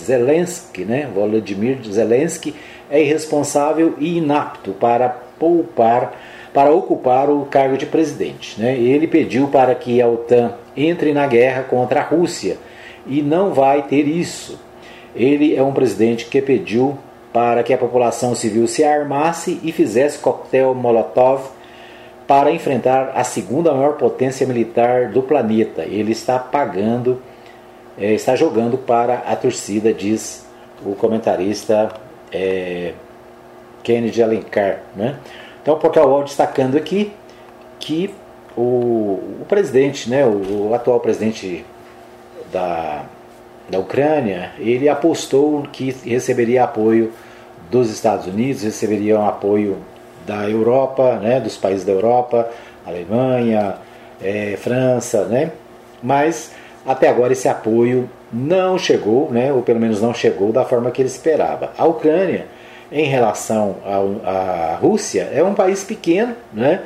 Zelensky, 0.02 0.86
né? 0.86 1.10
Volodymyr 1.14 1.78
Zelensky 1.84 2.54
é 2.90 3.02
irresponsável 3.02 3.94
e 3.98 4.16
inapto 4.16 4.72
para 4.72 5.10
poupar, 5.38 6.18
para 6.54 6.70
ocupar 6.70 7.28
o 7.28 7.44
cargo 7.44 7.76
de 7.76 7.84
presidente. 7.84 8.58
Né? 8.58 8.74
Ele 8.74 9.06
pediu 9.06 9.48
para 9.48 9.74
que 9.74 10.00
a 10.00 10.08
OTAN 10.08 10.54
entre 10.74 11.12
na 11.12 11.26
guerra 11.26 11.62
contra 11.64 12.00
a 12.00 12.04
Rússia 12.04 12.56
e 13.06 13.20
não 13.20 13.52
vai 13.52 13.82
ter 13.82 14.08
isso. 14.08 14.58
Ele 15.14 15.54
é 15.54 15.62
um 15.62 15.74
presidente 15.74 16.24
que 16.24 16.40
pediu 16.40 16.96
para 17.36 17.62
que 17.62 17.74
a 17.74 17.76
população 17.76 18.34
civil 18.34 18.66
se 18.66 18.82
armasse 18.82 19.60
e 19.62 19.70
fizesse 19.70 20.18
coquetel 20.20 20.74
Molotov 20.74 21.50
para 22.26 22.50
enfrentar 22.50 23.12
a 23.14 23.22
segunda 23.24 23.74
maior 23.74 23.98
potência 23.98 24.46
militar 24.46 25.10
do 25.10 25.20
planeta. 25.20 25.82
Ele 25.82 26.12
está 26.12 26.38
pagando, 26.38 27.20
é, 27.98 28.14
está 28.14 28.34
jogando 28.34 28.78
para 28.78 29.16
a 29.18 29.36
torcida, 29.36 29.92
diz 29.92 30.46
o 30.82 30.94
comentarista 30.94 31.92
é, 32.32 32.94
Kennedy 33.82 34.22
Alencar. 34.22 34.78
Né? 34.96 35.16
Então 35.60 35.74
o 35.74 35.76
Portal 35.76 36.24
destacando 36.24 36.78
aqui 36.78 37.12
que 37.78 38.14
o, 38.56 39.42
o 39.42 39.46
presidente, 39.46 40.08
né, 40.08 40.24
o, 40.24 40.70
o 40.70 40.74
atual 40.74 41.00
presidente 41.00 41.66
da, 42.50 43.04
da 43.68 43.78
Ucrânia, 43.78 44.52
ele 44.58 44.88
apostou 44.88 45.64
que 45.70 45.94
receberia 46.02 46.64
apoio 46.64 47.12
dos 47.70 47.90
Estados 47.90 48.26
Unidos, 48.26 48.62
receberiam 48.62 49.26
apoio 49.26 49.78
da 50.26 50.48
Europa, 50.48 51.16
né, 51.16 51.40
dos 51.40 51.56
países 51.56 51.84
da 51.84 51.92
Europa, 51.92 52.48
Alemanha, 52.84 53.76
é, 54.22 54.56
França, 54.56 55.24
né? 55.24 55.52
Mas 56.02 56.52
até 56.84 57.08
agora 57.08 57.32
esse 57.32 57.48
apoio 57.48 58.08
não 58.32 58.78
chegou, 58.78 59.30
né, 59.30 59.52
ou 59.52 59.62
pelo 59.62 59.80
menos 59.80 60.00
não 60.00 60.12
chegou 60.12 60.52
da 60.52 60.64
forma 60.64 60.90
que 60.90 61.00
ele 61.00 61.08
esperava. 61.08 61.72
A 61.76 61.84
Ucrânia, 61.84 62.46
em 62.90 63.04
relação 63.04 63.76
à 64.24 64.78
Rússia, 64.80 65.28
é 65.32 65.42
um 65.42 65.54
país 65.54 65.82
pequeno, 65.82 66.34
né? 66.52 66.82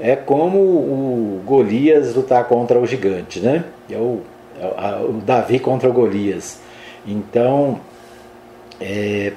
É 0.00 0.14
como 0.14 0.58
o 0.58 1.42
Golias 1.44 2.14
lutar 2.14 2.44
contra 2.44 2.78
o 2.78 2.86
gigante, 2.86 3.40
né? 3.40 3.64
É 3.90 3.96
o, 3.96 4.20
é 4.60 5.00
o 5.04 5.12
Davi 5.24 5.58
contra 5.58 5.88
o 5.88 5.92
Golias. 5.92 6.60
Então, 7.06 7.80
é, 8.80 9.32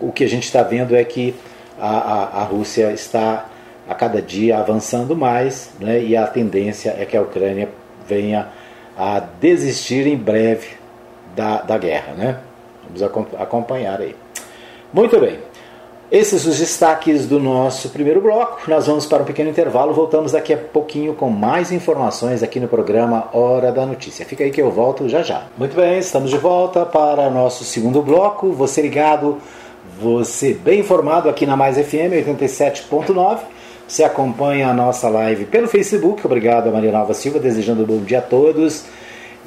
o 0.00 0.12
que 0.12 0.24
a 0.24 0.28
gente 0.28 0.44
está 0.44 0.62
vendo 0.62 0.94
é 0.94 1.04
que 1.04 1.34
a, 1.78 1.88
a, 1.88 2.42
a, 2.42 2.44
Rússia 2.44 2.92
está 2.92 3.46
a 3.88 3.94
cada 3.94 4.20
dia 4.20 4.58
avançando 4.58 5.14
mais 5.14 5.70
né, 5.78 6.02
e 6.02 6.16
a 6.16 6.26
tendência 6.26 6.96
é 6.98 7.04
que 7.04 7.16
a 7.16 7.22
Ucrânia 7.22 7.68
venha 8.06 8.48
a 8.96 9.20
desistir 9.20 10.06
em 10.06 10.16
breve 10.16 10.68
da, 11.34 11.60
da 11.62 11.76
guerra. 11.76 12.14
Né? 12.14 12.38
Vamos 12.88 13.02
acompanhar 13.38 14.00
aí. 14.00 14.16
Muito 14.92 15.20
bem. 15.20 15.38
Esses 16.10 16.46
os 16.46 16.58
destaques 16.58 17.26
do 17.26 17.40
nosso 17.40 17.88
primeiro 17.88 18.20
bloco. 18.20 18.60
Nós 18.68 18.86
vamos 18.86 19.06
para 19.06 19.24
um 19.24 19.26
pequeno 19.26 19.50
intervalo. 19.50 19.92
Voltamos 19.92 20.32
daqui 20.32 20.54
a 20.54 20.56
pouquinho 20.56 21.14
com 21.14 21.28
mais 21.28 21.72
informações 21.72 22.44
aqui 22.44 22.60
no 22.60 22.68
programa 22.68 23.28
Hora 23.32 23.72
da 23.72 23.84
Notícia. 23.84 24.24
Fica 24.24 24.44
aí 24.44 24.52
que 24.52 24.62
eu 24.62 24.70
volto 24.70 25.08
já 25.08 25.24
já. 25.24 25.46
Muito 25.58 25.74
bem, 25.74 25.98
estamos 25.98 26.30
de 26.30 26.38
volta 26.38 26.86
para 26.86 27.28
nosso 27.28 27.64
segundo 27.64 28.00
bloco. 28.02 28.52
Você 28.52 28.80
ligado 28.82 29.38
você 29.98 30.52
bem 30.52 30.80
informado 30.80 31.28
aqui 31.28 31.46
na 31.46 31.56
Mais 31.56 31.76
FM 31.76 32.12
87.9. 32.26 33.38
Você 33.88 34.04
acompanha 34.04 34.68
a 34.68 34.74
nossa 34.74 35.08
live 35.08 35.46
pelo 35.46 35.68
Facebook. 35.68 36.24
Obrigado 36.26 36.68
a 36.68 36.72
Maria 36.72 36.92
Nova 36.92 37.14
Silva, 37.14 37.38
desejando 37.38 37.82
um 37.82 37.86
bom 37.86 37.98
dia 38.00 38.18
a 38.18 38.22
todos 38.22 38.84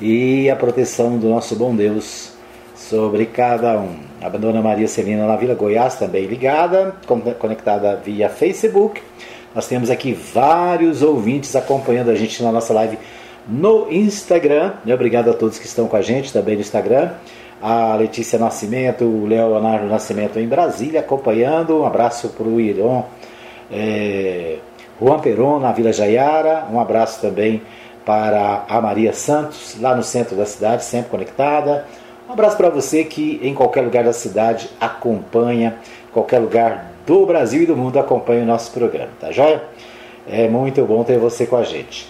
e 0.02 0.50
a 0.50 0.56
proteção 0.56 1.18
do 1.18 1.30
nosso 1.30 1.56
bom 1.56 1.76
Deus 1.76 2.32
sobre 2.76 3.26
cada 3.28 3.80
um. 3.80 3.98
A 4.22 4.30
Dona 4.30 4.62
Maria 4.62 4.88
Celina 4.88 5.28
na 5.28 5.36
Vila 5.36 5.54
Goiás 5.54 5.96
também 5.96 6.26
ligada, 6.26 6.96
conectada 7.38 7.96
via 8.04 8.30
Facebook. 8.30 9.02
Nós 9.54 9.68
temos 9.68 9.90
aqui 9.90 10.14
vários 10.14 11.04
ouvintes 11.04 11.56
acompanhando 11.56 12.10
a 12.10 12.16
gente 12.16 12.42
na 12.42 12.52
nossa 12.52 12.74
live 12.74 12.98
no 13.48 13.92
Instagram. 13.92 14.74
Obrigado 14.92 15.30
a 15.30 15.34
todos 15.34 15.60
que 15.60 15.66
estão 15.66 15.88
com 15.88 15.96
a 15.96 16.02
gente 16.02 16.34
também 16.34 16.56
no 16.56 16.62
Instagram 16.62 17.12
a 17.62 17.96
Letícia 17.96 18.40
Nascimento, 18.40 19.04
o 19.04 19.26
Leonardo 19.26 19.86
Nascimento 19.88 20.40
em 20.40 20.48
Brasília, 20.48 21.02
acompanhando. 21.02 21.82
Um 21.82 21.86
abraço 21.86 22.30
para 22.30 22.48
o 22.48 22.60
Iron, 22.60 23.04
é, 23.72 24.58
Juan 25.02 25.20
Peron 25.20 25.60
na 25.60 25.72
Vila 25.72 25.92
Jaiara. 25.92 26.66
Um 26.72 26.80
abraço 26.80 27.22
também 27.22 27.62
para 28.06 28.66
a 28.68 28.82
Maria 28.82 29.14
Santos, 29.14 29.78
lá 29.80 29.96
no 29.96 30.04
centro 30.04 30.36
da 30.36 30.46
cidade, 30.46 30.84
sempre 30.84 31.12
conectada. 31.12 31.86
Um 32.28 32.34
abraço 32.34 32.58
para 32.58 32.70
você 32.70 33.04
que 33.04 33.40
em 33.44 33.54
qualquer 33.54 33.82
lugar 33.82 34.04
da 34.04 34.14
cidade 34.14 34.70
acompanha, 34.80 35.78
qualquer 36.14 36.40
lugar 36.40 36.92
do 37.06 37.26
Brasil 37.26 37.64
e 37.64 37.66
do 37.66 37.76
mundo 37.76 38.00
acompanha 38.00 38.44
o 38.44 38.46
nosso 38.46 38.72
programa, 38.72 39.10
tá 39.20 39.32
joia? 39.32 39.64
É 40.28 40.48
muito 40.48 40.84
bom 40.86 41.04
ter 41.04 41.18
você 41.18 41.48
com 41.48 41.56
a 41.56 41.64
gente. 41.64 42.08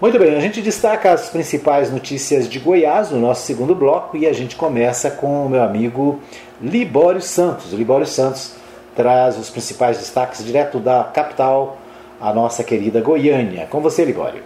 Muito 0.00 0.16
bem, 0.16 0.36
a 0.36 0.40
gente 0.40 0.62
destaca 0.62 1.10
as 1.10 1.28
principais 1.28 1.90
notícias 1.90 2.48
de 2.48 2.60
Goiás 2.60 3.10
no 3.10 3.18
nosso 3.18 3.44
segundo 3.44 3.74
bloco 3.74 4.16
e 4.16 4.28
a 4.28 4.32
gente 4.32 4.54
começa 4.54 5.10
com 5.10 5.44
o 5.44 5.48
meu 5.48 5.60
amigo 5.60 6.20
Libório 6.62 7.20
Santos. 7.20 7.72
O 7.72 7.76
Libório 7.76 8.06
Santos 8.06 8.52
traz 8.94 9.36
os 9.36 9.50
principais 9.50 9.98
destaques 9.98 10.44
direto 10.44 10.78
da 10.78 11.02
capital, 11.02 11.78
a 12.20 12.32
nossa 12.32 12.62
querida 12.62 13.00
Goiânia. 13.00 13.66
Com 13.68 13.80
você, 13.80 14.04
Libório. 14.04 14.40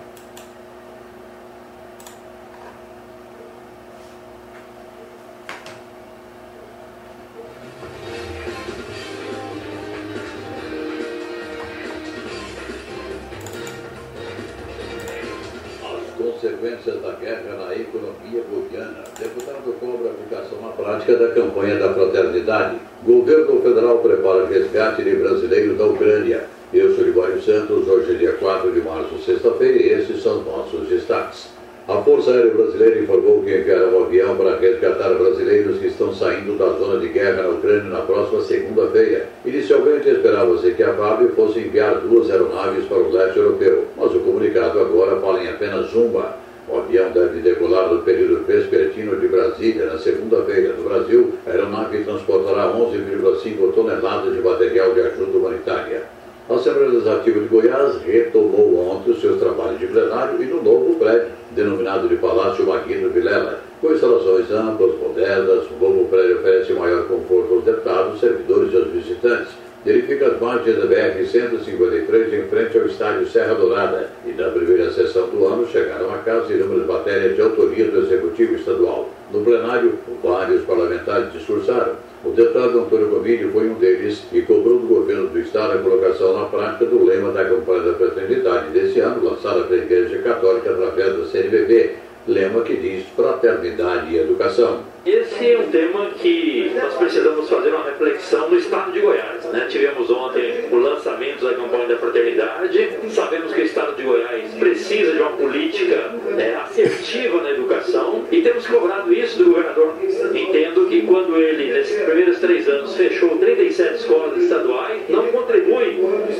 Da 25.75 25.87
Ucrânia. 25.87 26.45
Eu 26.73 26.95
sou 26.95 27.05
Libório 27.05 27.41
Santos, 27.43 27.87
hoje 27.89 28.13
é 28.13 28.15
dia 28.15 28.33
4 28.33 28.73
de 28.73 28.81
março, 28.81 29.19
sexta-feira, 29.25 29.79
e 29.79 29.93
esses 29.93 30.23
são 30.23 30.43
nossos 30.43 30.89
destaques. 30.89 31.49
A 31.89 32.01
Força 32.03 32.31
Aérea 32.31 32.55
Brasileira 32.55 33.01
informou 33.01 33.43
que 33.43 33.57
enviará 33.59 33.89
um 33.89 34.05
avião 34.05 34.37
para 34.37 34.57
resgatar 34.57 35.15
brasileiros 35.15 35.79
que 35.79 35.89
estão 35.89 36.15
saindo 36.15 36.57
da 36.57 36.67
zona 36.79 37.01
de 37.01 37.09
guerra 37.09 37.43
na 37.43 37.49
Ucrânia 37.49 37.91
na 37.91 38.01
próxima 38.03 38.41
segunda-feira. 38.41 39.27
Inicialmente 39.45 40.09
esperava-se 40.09 40.71
que 40.73 40.83
a 40.83 40.95
FAB 40.95 41.31
fosse 41.35 41.59
enviar 41.59 41.97
duas 41.97 42.31
aeronaves 42.31 42.85
para 42.85 42.99
o 42.99 43.11
leste 43.11 43.39
europeu, 43.39 43.85
mas 43.97 44.15
o 44.15 44.21
comunicado 44.21 44.79
agora 44.81 45.21
fala 45.21 45.43
em 45.43 45.49
apenas 45.49 45.93
uma. 45.93 46.37
O 46.69 46.79
avião 46.79 47.11
deve 47.11 47.41
decolar 47.41 47.62
no 47.73 48.03
período 48.03 48.45
vespertino 48.47 49.17
de 49.17 49.29
Brasília 49.29 49.87
na 49.87 49.99
segunda-feira. 49.99 50.75
No 50.75 50.85
Brasil, 50.85 51.33
a 51.47 51.51
aeronave 51.51 52.05
transportará 52.05 52.73
11,5 52.73 53.73
toneladas 53.73 54.35
de 54.35 54.41
material 54.41 54.93
de 54.93 55.01
ajuda 55.01 55.39
humanitária. 55.39 56.03
A 56.51 56.55
Assembleia 56.55 56.91
Legislativa 56.91 57.41
de 57.41 57.47
Goiás 57.47 58.03
retomou 58.03 58.91
ontem 58.91 59.13
os 59.13 59.21
seus 59.21 59.41
trabalhos 59.41 59.81
de 59.81 59.87
plenário 59.87 60.43
e 60.43 60.47
no 60.47 60.63
novo 60.63 60.97
prédio, 60.97 61.29
denominado 61.53 62.09
de 62.09 62.17
Palácio 62.17 62.67
Maguino 62.67 63.09
Vilela. 63.11 63.61
Com 63.81 63.93
instalações 63.93 64.51
amplas, 64.51 64.99
modernas, 65.01 65.65
o 65.71 65.83
novo 65.83 66.05
prédio 66.09 66.41
oferece 66.41 66.73
maior 66.75 67.07
conforto 67.07 67.55
aos 67.55 67.65
deputados, 67.65 68.21
servidores 68.21 68.73
e 68.73 68.77
aos 68.77 68.89
visitantes. 68.89 69.62
Ele 69.85 70.03
fica 70.03 70.29
às 70.29 70.41
margens 70.41 70.77
da 70.77 70.87
BR-153, 70.87 72.33
em 72.33 72.49
frente 72.49 72.79
ao 72.79 72.87
estádio 72.87 73.27
Serra 73.27 73.55
Dourada. 73.55 74.11
E 74.25 74.31
na 74.31 74.49
primeira 74.49 74.93
sessão 74.93 75.29
do 75.29 75.45
ano 75.45 75.67
chegaram 75.67 76.15
a 76.15 76.19
casa 76.19 76.53
inúmeras 76.53 76.87
matérias 76.87 77.35
de 77.35 77.43
autoria 77.43 77.87
do 77.87 77.99
Executivo 77.99 78.55
Estadual. 78.55 79.11
No 79.33 79.41
plenário, 79.43 79.99
vários 80.23 80.63
parlamentares 80.65 81.33
discursaram. 81.33 81.95
O 82.25 82.31
deputado 82.31 82.79
Antônio 82.79 83.09
Gomini 83.09 83.51
foi 83.51 83.69
um 83.69 83.75
deles 83.75 84.23
e 84.33 84.43
cobrou 84.43 84.79
do 84.79 84.87
governo 84.87 85.27
do 85.27 85.41
Estado 85.41 85.73
a 85.73 85.79
colocação 85.79 86.39
na 86.39 86.45
prática 86.45 86.85
do 86.85 87.05
lema 87.05 87.33
da 87.33 87.45
campanha 87.45 87.83
da 87.83 87.95
fraternidade 87.95 88.71
desse 88.71 89.01
ano, 89.01 89.25
lançada 89.25 89.63
pela 89.65 89.83
Igreja 89.83 90.19
Católica 90.19 90.71
através 90.71 91.17
da 91.17 91.25
CNBB, 91.25 91.97
lema 92.29 92.61
que 92.61 92.77
diz 92.77 93.05
fraternidade 93.17 94.15
e 94.15 94.19
educação. 94.19 94.83
Esse 95.05 95.51
é 95.51 95.59
um 95.59 95.69
tema 95.69 96.11
que 96.11 96.71
nós 96.77 96.95
precisamos 96.95 97.49
fazer 97.49 97.71
uma 97.71 97.85
reflexão 97.85 98.49
no 98.49 98.57
estado 98.57 98.93
de 98.93 99.01
Goiás. 99.01 99.45
Né? 99.47 99.67
Tivemos 99.69 100.09
ontem 100.09 100.67
o 100.71 100.77
lançamento 100.77 101.45
da 101.45 101.55
campanha 101.55 101.89
da 101.89 101.97
fraternidade. 101.97 102.91
Sabemos 103.11 103.53
que 103.53 103.63
o 103.63 103.65
estado 103.65 103.97
de 103.97 104.05
Goiás 104.05 104.55
precisa 104.55 105.13
de 105.13 105.19
uma 105.19 105.33
política 105.33 106.15
né, 106.37 106.55
assertiva 106.55 107.43
na 107.43 107.51
educação 107.51 108.25
e 108.31 108.43
temos 108.43 108.65
cobrado 108.65 109.13
isso 109.13 109.39
do 109.39 109.47
governador. 109.47 109.93
Entendo 110.33 110.87
que 110.87 111.03
quando 111.03 111.37
ele, 111.37 111.73
nesses 111.73 112.01
primeiros 112.01 112.39
três 112.39 112.69
anos, 112.69 112.95
fechou 112.95 113.37
37 113.39 113.95
escolas 113.95 114.41
estaduais, 114.41 115.03
não 115.09 115.27
contribui 115.27 115.99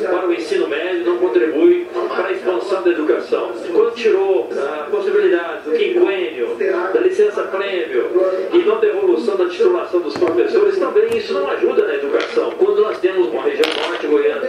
para 0.09 0.29
o 0.29 0.33
ensino 0.33 0.69
médio, 0.69 1.05
não 1.05 1.19
contribui 1.19 1.89
para 2.15 2.29
a 2.29 2.33
expansão 2.33 2.81
da 2.85 2.91
educação. 2.91 3.51
Quando 3.73 3.95
tirou 3.97 4.49
a 4.53 4.85
possibilidade 4.89 5.65
do 5.65 5.73
quinquênio, 5.73 6.57
da 6.95 7.01
licença-prêmio, 7.01 8.11
e 8.53 8.59
não 8.59 8.79
devolução 8.79 9.37
da 9.37 9.49
titulação 9.49 10.01
dos 10.01 10.17
professores, 10.17 10.79
também 10.79 11.17
isso 11.17 11.33
não 11.33 11.49
ajuda 11.51 11.87
na 11.87 11.95
educação. 11.95 12.51
Quando 12.53 12.83
nós 12.83 12.99
temos 12.99 13.29
uma 13.29 13.43
região 13.43 13.69
norte 13.87 14.07
goiana, 14.07 14.49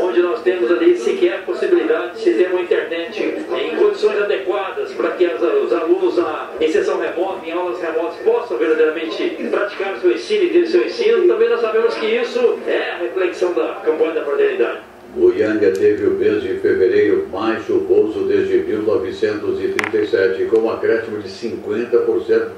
onde 0.00 0.22
nós 0.22 0.42
temos 0.42 0.70
ali 0.70 0.96
sequer 0.96 1.34
a 1.34 1.42
possibilidade 1.42 2.14
de 2.14 2.20
se 2.20 2.34
ter 2.34 2.50
uma 2.50 2.60
internet 2.60 3.22
em 3.22 3.76
condições 3.76 4.22
adequadas 4.22 4.92
para 4.92 5.10
que 5.10 5.26
as, 5.26 5.40
os 5.40 5.72
alunos 5.72 6.18
a, 6.18 6.50
em 6.60 6.70
sessão 6.70 6.98
remota, 6.98 7.44
em 7.44 7.52
aulas 7.52 7.80
remotas, 7.80 8.16
possam 8.18 8.56
verdadeiramente 8.56 9.36
praticar 9.50 9.94
o 9.94 10.00
seu 10.00 10.12
ensino 10.12 10.44
e 10.44 10.50
ter 10.50 10.60
o 10.60 10.66
seu 10.68 10.86
ensino, 10.86 11.26
também 11.26 11.48
nós 11.48 11.60
sabemos 11.60 11.94
que 11.94 12.06
isso 12.06 12.58
é 12.66 12.92
a 12.92 12.96
reflexão 12.98 13.52
da 13.52 13.80
campanha 13.84 14.12
da 14.12 14.24
fraternidade. 14.24 14.93
Goiânia 15.16 15.70
teve 15.70 16.06
o 16.06 16.10
mês 16.10 16.42
de 16.42 16.54
fevereiro 16.54 17.28
mais 17.32 17.64
chuvoso 17.64 18.24
desde 18.24 18.58
1937, 18.58 20.46
com 20.46 20.58
um 20.58 20.70
acréscimo 20.70 21.18
de 21.18 21.28
50% 21.28 21.90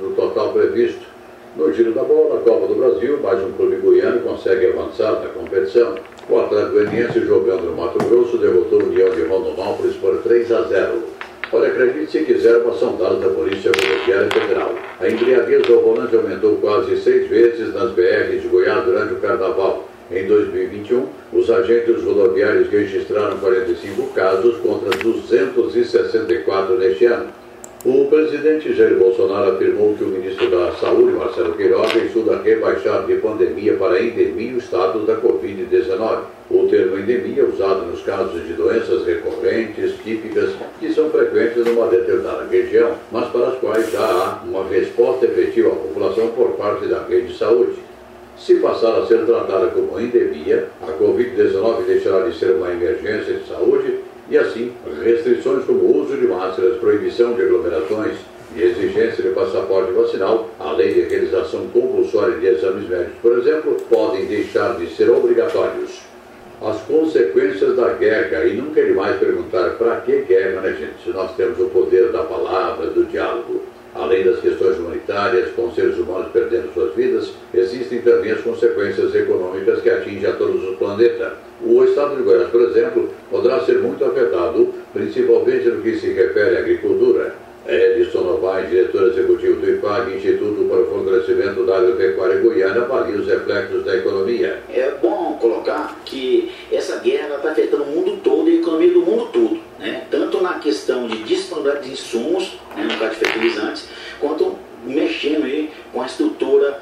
do 0.00 0.14
total 0.16 0.54
previsto. 0.54 1.04
No 1.54 1.70
giro 1.70 1.92
da 1.92 2.02
bola, 2.02 2.40
Copa 2.40 2.66
do 2.66 2.74
Brasil, 2.74 3.18
mais 3.22 3.42
um 3.42 3.52
clube 3.52 3.76
goiano 3.76 4.20
consegue 4.20 4.68
avançar 4.68 5.20
na 5.20 5.28
competição. 5.28 5.96
O 6.30 6.38
Atlético 6.38 6.72
Goianiense, 6.72 7.20
jogando 7.20 7.62
no 7.64 7.76
Mato 7.76 7.98
Grosso, 7.98 8.38
derrotou 8.38 8.80
o 8.80 8.86
União 8.86 9.10
de 9.10 9.22
Rondonópolis 9.24 9.94
por 9.96 10.16
3 10.22 10.52
a 10.52 10.62
0. 10.62 11.02
Olha, 11.52 11.68
acredite 11.68 12.10
se 12.10 12.24
quiser, 12.24 12.56
uma 12.58 12.72
sondagem 12.72 13.20
da 13.20 13.28
Polícia 13.28 13.70
Rodoviária 13.70 14.30
Federal. 14.30 14.74
A 14.98 15.08
embriaguez 15.08 15.70
ao 15.70 15.82
volante 15.82 16.16
aumentou 16.16 16.56
quase 16.56 16.96
seis 16.96 17.28
vezes 17.28 17.74
nas 17.74 17.90
BRs 17.92 18.40
de 18.40 18.48
Goiás 18.48 18.84
durante 18.84 19.12
o 19.12 19.16
Carnaval. 19.16 19.88
Em 20.08 20.24
2021, 20.24 21.04
os 21.32 21.50
agentes 21.50 22.04
rodoviários 22.04 22.68
registraram 22.68 23.38
45 23.38 24.12
casos 24.12 24.56
contra 24.58 24.90
264 24.90 26.78
neste 26.78 27.06
ano. 27.06 27.26
O 27.84 28.06
presidente 28.06 28.72
Jair 28.72 28.96
Bolsonaro 28.96 29.52
afirmou 29.52 29.94
que 29.94 30.04
o 30.04 30.08
ministro 30.08 30.48
da 30.50 30.72
Saúde, 30.72 31.12
Marcelo 31.12 31.54
Queiroga, 31.54 31.98
estuda 31.98 32.40
rebaixar 32.42 33.04
de 33.04 33.16
pandemia 33.16 33.74
para 33.74 34.00
endemia 34.02 34.54
o 34.54 34.58
status 34.58 35.06
da 35.06 35.16
Covid-19. 35.16 36.22
O 36.50 36.68
termo 36.68 36.98
endemia 36.98 37.42
é 37.42 37.44
usado 37.44 37.86
nos 37.86 38.02
casos 38.02 38.46
de 38.46 38.54
doenças 38.54 39.04
recorrentes, 39.04 39.94
típicas, 40.04 40.50
que 40.80 40.92
são 40.92 41.10
frequentes 41.10 41.64
numa 41.64 41.88
determinada 41.88 42.46
região, 42.48 42.94
mas 43.10 43.28
para 43.30 43.48
as 43.48 43.58
quais 43.58 43.90
já 43.90 44.00
há 44.00 44.42
uma 44.44 44.68
resposta 44.68 45.26
efetiva 45.26 45.68
à 45.68 45.76
população 45.76 46.28
por 46.28 46.52
parte 46.52 46.86
da 46.86 47.04
rede 47.04 47.28
de 47.28 47.38
saúde. 47.38 47.85
Se 48.38 48.56
passar 48.56 48.98
a 48.98 49.06
ser 49.06 49.24
tratada 49.24 49.68
como 49.68 49.98
endemia, 49.98 50.68
a 50.82 50.92
Covid-19 50.92 51.86
deixará 51.86 52.28
de 52.28 52.38
ser 52.38 52.52
uma 52.52 52.70
emergência 52.70 53.34
de 53.34 53.48
saúde 53.48 54.00
e, 54.28 54.36
assim, 54.36 54.72
restrições 55.02 55.64
como 55.64 55.80
o 55.80 56.02
uso 56.02 56.16
de 56.16 56.26
máscaras, 56.26 56.76
proibição 56.76 57.32
de 57.32 57.42
aglomerações 57.42 58.16
e 58.54 58.62
exigência 58.62 59.22
de 59.22 59.30
passaporte 59.30 59.92
vacinal, 59.92 60.50
além 60.60 60.92
de 60.92 61.00
realização 61.00 61.66
compulsória 61.68 62.36
de 62.36 62.46
exames 62.46 62.88
médicos, 62.88 63.18
por 63.22 63.38
exemplo, 63.38 63.76
podem 63.88 64.26
deixar 64.26 64.76
de 64.76 64.86
ser 64.94 65.10
obrigatórios. 65.10 66.02
As 66.62 66.80
consequências 66.82 67.76
da 67.76 67.92
guerra, 67.94 68.44
e 68.44 68.54
nunca 68.54 68.80
é 68.80 68.84
demais 68.84 69.16
perguntar 69.18 69.70
para 69.70 70.00
que 70.00 70.22
guerra, 70.22 70.60
né, 70.60 70.72
gente? 70.72 71.04
Se 71.04 71.10
nós 71.10 71.34
temos 71.36 71.58
o 71.58 71.66
poder 71.66 72.12
da 72.12 72.22
palavra, 72.22 72.86
do 72.86 73.04
diálogo. 73.04 73.62
Além 73.98 74.24
das 74.24 74.40
questões 74.40 74.78
humanitárias, 74.78 75.52
com 75.52 75.72
seres 75.72 75.96
humanos 75.96 76.28
perdendo 76.30 76.72
suas 76.74 76.94
vidas, 76.94 77.32
existem 77.54 78.02
também 78.02 78.30
as 78.30 78.42
consequências 78.42 79.14
econômicas 79.14 79.80
que 79.80 79.88
atingem 79.88 80.26
a 80.28 80.34
todos 80.34 80.62
o 80.68 80.76
planeta. 80.76 81.32
O 81.64 81.82
estado 81.82 82.16
de 82.16 82.22
Goiás, 82.22 82.50
por 82.50 82.60
exemplo, 82.60 83.08
poderá 83.30 83.60
ser 83.60 83.78
muito 83.78 84.04
afetado, 84.04 84.74
principalmente 84.92 85.68
no 85.68 85.82
que 85.82 85.96
se 85.96 86.12
refere 86.12 86.56
à 86.56 86.60
agricultura. 86.60 87.45
Edson 87.68 88.20
Novaes, 88.20 88.70
diretor 88.70 89.08
executivo 89.08 89.60
do 89.60 89.70
IPAG, 89.70 90.16
Instituto 90.16 90.64
para 90.68 90.80
o 90.80 90.86
Fortalecimento 90.86 91.66
da 91.66 91.78
Agropecuária 91.78 92.40
Goiana, 92.40 92.82
avalia 92.82 93.16
os 93.16 93.26
reflexos 93.26 93.84
da 93.84 93.96
economia. 93.96 94.62
É 94.72 94.92
bom 95.02 95.36
colocar 95.40 96.00
que 96.04 96.52
essa 96.70 96.98
guerra 96.98 97.36
está 97.36 97.50
afetando 97.50 97.82
o 97.82 97.86
mundo 97.86 98.20
todo 98.22 98.48
e 98.48 98.58
a 98.58 98.60
economia 98.60 98.92
do 98.92 99.00
mundo 99.00 99.28
todo, 99.32 99.58
né? 99.78 100.06
tanto 100.10 100.40
na 100.40 100.54
questão 100.60 101.08
de 101.08 101.24
disponibilidade 101.24 101.86
de 101.86 101.92
insumos, 101.92 102.58
né, 102.76 102.84
no 102.84 102.98
caso 102.98 103.10
de 103.10 103.16
fertilizantes, 103.16 103.88
quanto 104.20 104.56
mexendo 104.84 105.44
aí 105.44 105.70
com 105.92 106.00
a 106.00 106.06
estrutura 106.06 106.80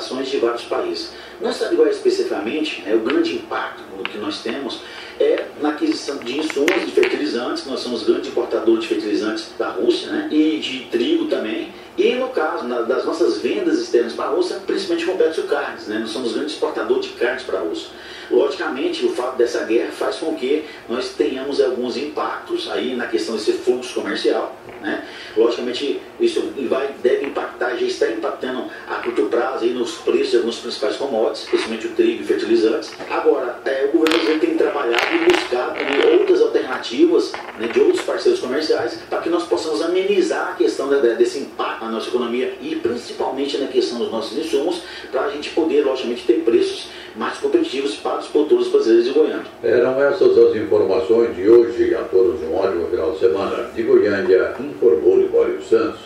de 0.00 0.06
exportações 0.06 0.28
de 0.28 0.38
vários 0.38 0.62
países. 0.64 1.12
No 1.40 1.50
estado 1.50 1.70
de 1.70 1.76
Goiás 1.76 1.96
especificamente, 1.96 2.82
né, 2.82 2.94
o 2.94 3.00
grande 3.00 3.34
impacto 3.36 3.82
que 4.10 4.18
nós 4.18 4.42
temos 4.42 4.80
é 5.18 5.44
na 5.60 5.70
aquisição 5.70 6.16
de 6.16 6.38
insumos 6.38 6.86
de 6.86 6.92
fertilizantes, 6.92 7.66
nós 7.66 7.80
somos 7.80 8.02
grandes 8.02 8.30
importadores 8.30 8.82
de 8.82 8.88
fertilizantes 8.88 9.52
da 9.58 9.68
Rússia, 9.68 10.10
né, 10.10 10.28
e 10.30 10.58
de 10.58 10.86
trigo 10.90 11.26
também, 11.26 11.72
e 11.96 12.14
no 12.14 12.28
caso 12.28 12.64
na, 12.64 12.80
das 12.82 13.04
nossas 13.04 13.38
vendas 13.38 13.78
externas 13.78 14.14
para 14.14 14.26
a 14.26 14.30
Rússia, 14.30 14.58
principalmente 14.66 15.06
complexo 15.06 15.42
carnes, 15.44 15.86
né, 15.86 15.98
nós 15.98 16.10
somos 16.10 16.32
grandes 16.32 16.54
exportadores 16.54 17.06
de 17.06 17.12
carnes 17.12 17.42
para 17.42 17.58
a 17.58 17.62
Rússia. 17.62 17.88
Logicamente, 18.30 19.04
o 19.04 19.10
fato 19.10 19.36
dessa 19.36 19.64
guerra 19.64 19.90
faz 19.90 20.16
com 20.16 20.34
que 20.34 20.64
nós 20.88 21.10
tenhamos 21.10 21.60
alguns 21.60 21.96
impactos 21.96 22.70
aí 22.70 22.94
na 22.94 23.06
questão 23.06 23.34
desse 23.34 23.52
fluxo 23.52 23.94
comercial. 23.94 24.56
Né? 24.80 25.04
Logicamente, 25.36 26.00
isso 26.20 26.52
vai, 26.68 26.94
deve 27.02 27.26
impactar, 27.26 27.76
já 27.76 27.86
está 27.86 28.10
impactando 28.10 28.64
a 28.88 28.94
curto 28.96 29.24
prazo 29.24 29.64
aí 29.64 29.70
nos 29.72 29.96
preços 29.98 30.30
de 30.30 30.36
alguns 30.38 30.58
principais 30.58 30.96
commodities, 30.96 31.44
especialmente 31.44 31.86
o 31.86 31.90
trigo 31.90 32.22
e 32.22 32.26
fertilizantes. 32.26 32.92
Agora, 33.10 33.60
é, 33.64 33.90
o 33.92 33.98
governo 33.98 34.40
tem 34.40 34.56
trabalhado 34.56 35.04
e 35.14 35.32
buscado 35.32 35.74
né, 35.74 36.18
outras 36.18 36.40
alternativas 36.40 37.32
né, 37.58 37.66
de 37.68 37.80
outros 37.80 38.02
parceiros 38.02 38.40
comerciais 38.40 38.98
para 39.08 39.20
que 39.20 39.28
nós 39.28 39.44
possamos 39.44 39.82
amenizar 39.82 40.50
a 40.50 40.54
questão 40.54 40.88
desse 40.88 41.40
impacto 41.40 41.84
na 41.84 41.90
nossa 41.90 42.08
economia 42.08 42.56
e 42.60 42.76
principalmente 42.76 43.58
na 43.58 43.66
questão 43.66 43.98
dos 43.98 44.10
nossos 44.10 44.38
insumos, 44.38 44.82
para 45.10 45.22
a 45.22 45.30
gente 45.30 45.50
poder, 45.50 45.84
logicamente, 45.84 46.24
ter 46.24 46.40
preços 46.44 46.88
mais 47.16 47.38
competitivos 47.38 47.96
para 47.96 48.19
os 48.20 48.28
produtores 48.28 48.68
brasileiros 48.68 49.06
de 49.06 49.12
Goiânia. 49.12 49.46
Eram 49.62 50.02
essas 50.02 50.36
as 50.38 50.56
informações 50.56 51.34
de 51.34 51.48
hoje. 51.48 51.94
A 51.94 52.02
todos 52.04 52.40
um 52.42 52.54
ótimo 52.54 52.86
final 52.86 53.12
de 53.12 53.18
semana. 53.18 53.70
De 53.74 53.82
Goiânia, 53.82 54.54
informou 54.60 55.18
Libório 55.18 55.62
Santos. 55.62 56.00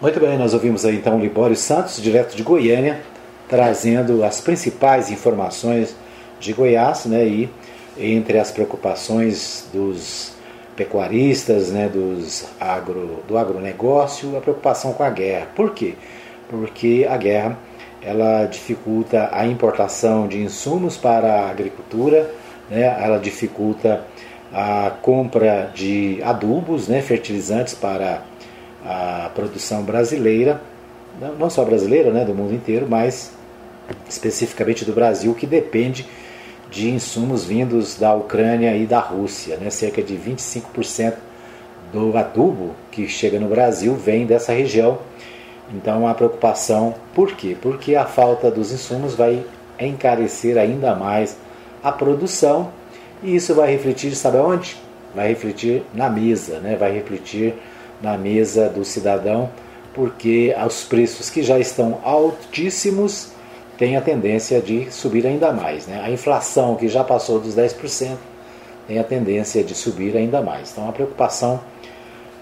Muito 0.00 0.20
bem, 0.20 0.38
nós 0.38 0.54
ouvimos 0.54 0.84
aí 0.84 0.96
então 0.96 1.16
o 1.16 1.20
Libório 1.20 1.56
Santos, 1.56 2.00
direto 2.00 2.36
de 2.36 2.42
Goiânia, 2.42 3.00
trazendo 3.48 4.22
as 4.22 4.40
principais 4.40 5.10
informações 5.10 5.96
de 6.38 6.52
Goiás, 6.52 7.06
né, 7.06 7.26
e 7.26 7.48
entre 7.98 8.38
as 8.38 8.50
preocupações 8.50 9.66
dos 9.72 10.35
pecuaristas, 10.76 11.70
né, 11.70 11.88
dos 11.88 12.46
agro, 12.60 13.22
do 13.26 13.38
agronegócio, 13.38 14.36
a 14.36 14.40
preocupação 14.40 14.92
com 14.92 15.02
a 15.02 15.10
guerra. 15.10 15.48
Por 15.54 15.72
quê? 15.72 15.94
Porque 16.48 17.06
a 17.08 17.16
guerra 17.16 17.58
ela 18.02 18.46
dificulta 18.46 19.30
a 19.32 19.46
importação 19.46 20.28
de 20.28 20.40
insumos 20.40 20.96
para 20.96 21.40
a 21.40 21.50
agricultura, 21.50 22.30
né, 22.70 22.82
ela 23.02 23.18
dificulta 23.18 24.04
a 24.52 24.92
compra 25.02 25.72
de 25.74 26.20
adubos, 26.22 26.86
né, 26.86 27.00
fertilizantes 27.00 27.74
para 27.74 28.22
a 28.84 29.30
produção 29.34 29.82
brasileira, 29.82 30.60
não 31.38 31.50
só 31.50 31.64
brasileira, 31.64 32.12
né, 32.12 32.24
do 32.24 32.34
mundo 32.34 32.54
inteiro, 32.54 32.86
mas 32.88 33.32
especificamente 34.08 34.84
do 34.84 34.92
Brasil, 34.92 35.34
que 35.34 35.46
depende 35.46 36.06
de 36.70 36.90
insumos 36.90 37.44
vindos 37.44 37.96
da 37.96 38.14
Ucrânia 38.14 38.76
e 38.76 38.86
da 38.86 38.98
Rússia. 38.98 39.56
Né? 39.56 39.70
Cerca 39.70 40.02
de 40.02 40.16
25% 40.16 41.14
do 41.92 42.16
adubo 42.16 42.74
que 42.90 43.08
chega 43.08 43.38
no 43.38 43.48
Brasil 43.48 43.94
vem 43.94 44.26
dessa 44.26 44.52
região. 44.52 44.98
Então 45.72 46.06
a 46.06 46.14
preocupação, 46.14 46.94
por 47.14 47.32
quê? 47.32 47.56
Porque 47.60 47.96
a 47.96 48.04
falta 48.04 48.50
dos 48.50 48.72
insumos 48.72 49.14
vai 49.14 49.44
encarecer 49.78 50.56
ainda 50.56 50.94
mais 50.94 51.36
a 51.82 51.92
produção 51.92 52.70
e 53.22 53.34
isso 53.34 53.54
vai 53.54 53.70
refletir, 53.70 54.14
sabe 54.14 54.38
onde? 54.38 54.76
Vai 55.14 55.28
refletir 55.28 55.82
na 55.94 56.08
mesa, 56.08 56.60
né? 56.60 56.76
vai 56.76 56.92
refletir 56.92 57.54
na 58.02 58.18
mesa 58.18 58.68
do 58.68 58.84
cidadão, 58.84 59.50
porque 59.94 60.54
os 60.66 60.84
preços 60.84 61.30
que 61.30 61.42
já 61.42 61.58
estão 61.58 61.98
altíssimos 62.04 63.32
tem 63.78 63.96
a 63.96 64.00
tendência 64.00 64.60
de 64.60 64.90
subir 64.90 65.26
ainda 65.26 65.52
mais. 65.52 65.86
Né? 65.86 66.00
A 66.02 66.10
inflação, 66.10 66.76
que 66.76 66.88
já 66.88 67.04
passou 67.04 67.38
dos 67.38 67.54
10%, 67.54 68.16
tem 68.86 68.98
a 68.98 69.04
tendência 69.04 69.62
de 69.62 69.74
subir 69.74 70.16
ainda 70.16 70.40
mais. 70.40 70.72
Então 70.72 70.88
a 70.88 70.92
preocupação 70.92 71.60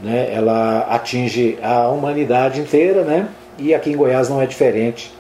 né, 0.01 0.33
ela 0.33 0.81
atinge 0.91 1.59
a 1.63 1.89
humanidade 1.89 2.61
inteira, 2.61 3.03
né? 3.03 3.29
e 3.59 3.75
aqui 3.75 3.91
em 3.91 3.97
Goiás 3.97 4.29
não 4.29 4.41
é 4.41 4.47
diferente. 4.47 5.13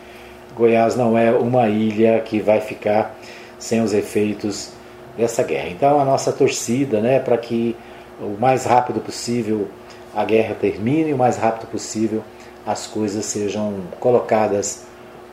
Goiás 0.56 0.94
não 0.96 1.16
é 1.18 1.30
uma 1.32 1.68
ilha 1.68 2.20
que 2.20 2.40
vai 2.40 2.60
ficar 2.60 3.16
sem 3.58 3.80
os 3.80 3.92
efeitos 3.92 4.70
dessa 5.16 5.42
guerra. 5.42 5.68
Então 5.68 6.00
a 6.00 6.04
nossa 6.04 6.32
torcida 6.32 7.00
né, 7.00 7.18
para 7.18 7.36
que 7.38 7.76
o 8.20 8.36
mais 8.38 8.64
rápido 8.64 9.00
possível 9.00 9.68
a 10.14 10.24
guerra 10.24 10.54
termine, 10.54 11.12
o 11.12 11.18
mais 11.18 11.36
rápido 11.36 11.68
possível 11.68 12.22
as 12.66 12.86
coisas 12.86 13.24
sejam 13.24 13.74
colocadas 13.98 14.84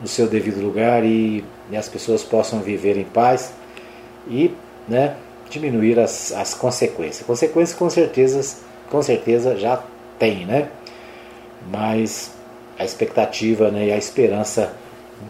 no 0.02 0.08
seu 0.08 0.26
devido 0.26 0.60
lugar 0.60 1.04
e, 1.04 1.44
e 1.70 1.76
as 1.76 1.88
pessoas 1.88 2.22
possam 2.22 2.60
viver 2.60 2.98
em 2.98 3.04
paz 3.04 3.52
e 4.28 4.52
né, 4.88 5.14
diminuir 5.48 5.98
as, 5.98 6.32
as 6.32 6.52
consequências. 6.52 7.24
Consequências 7.24 7.78
com 7.78 7.88
certeza, 7.88 8.56
com 8.90 9.00
certeza 9.00 9.56
já 9.56 9.82
tem, 10.18 10.44
né? 10.44 10.68
Mas 11.70 12.32
a 12.78 12.84
expectativa 12.84 13.70
né, 13.70 13.86
e 13.86 13.92
a 13.92 13.96
esperança 13.96 14.74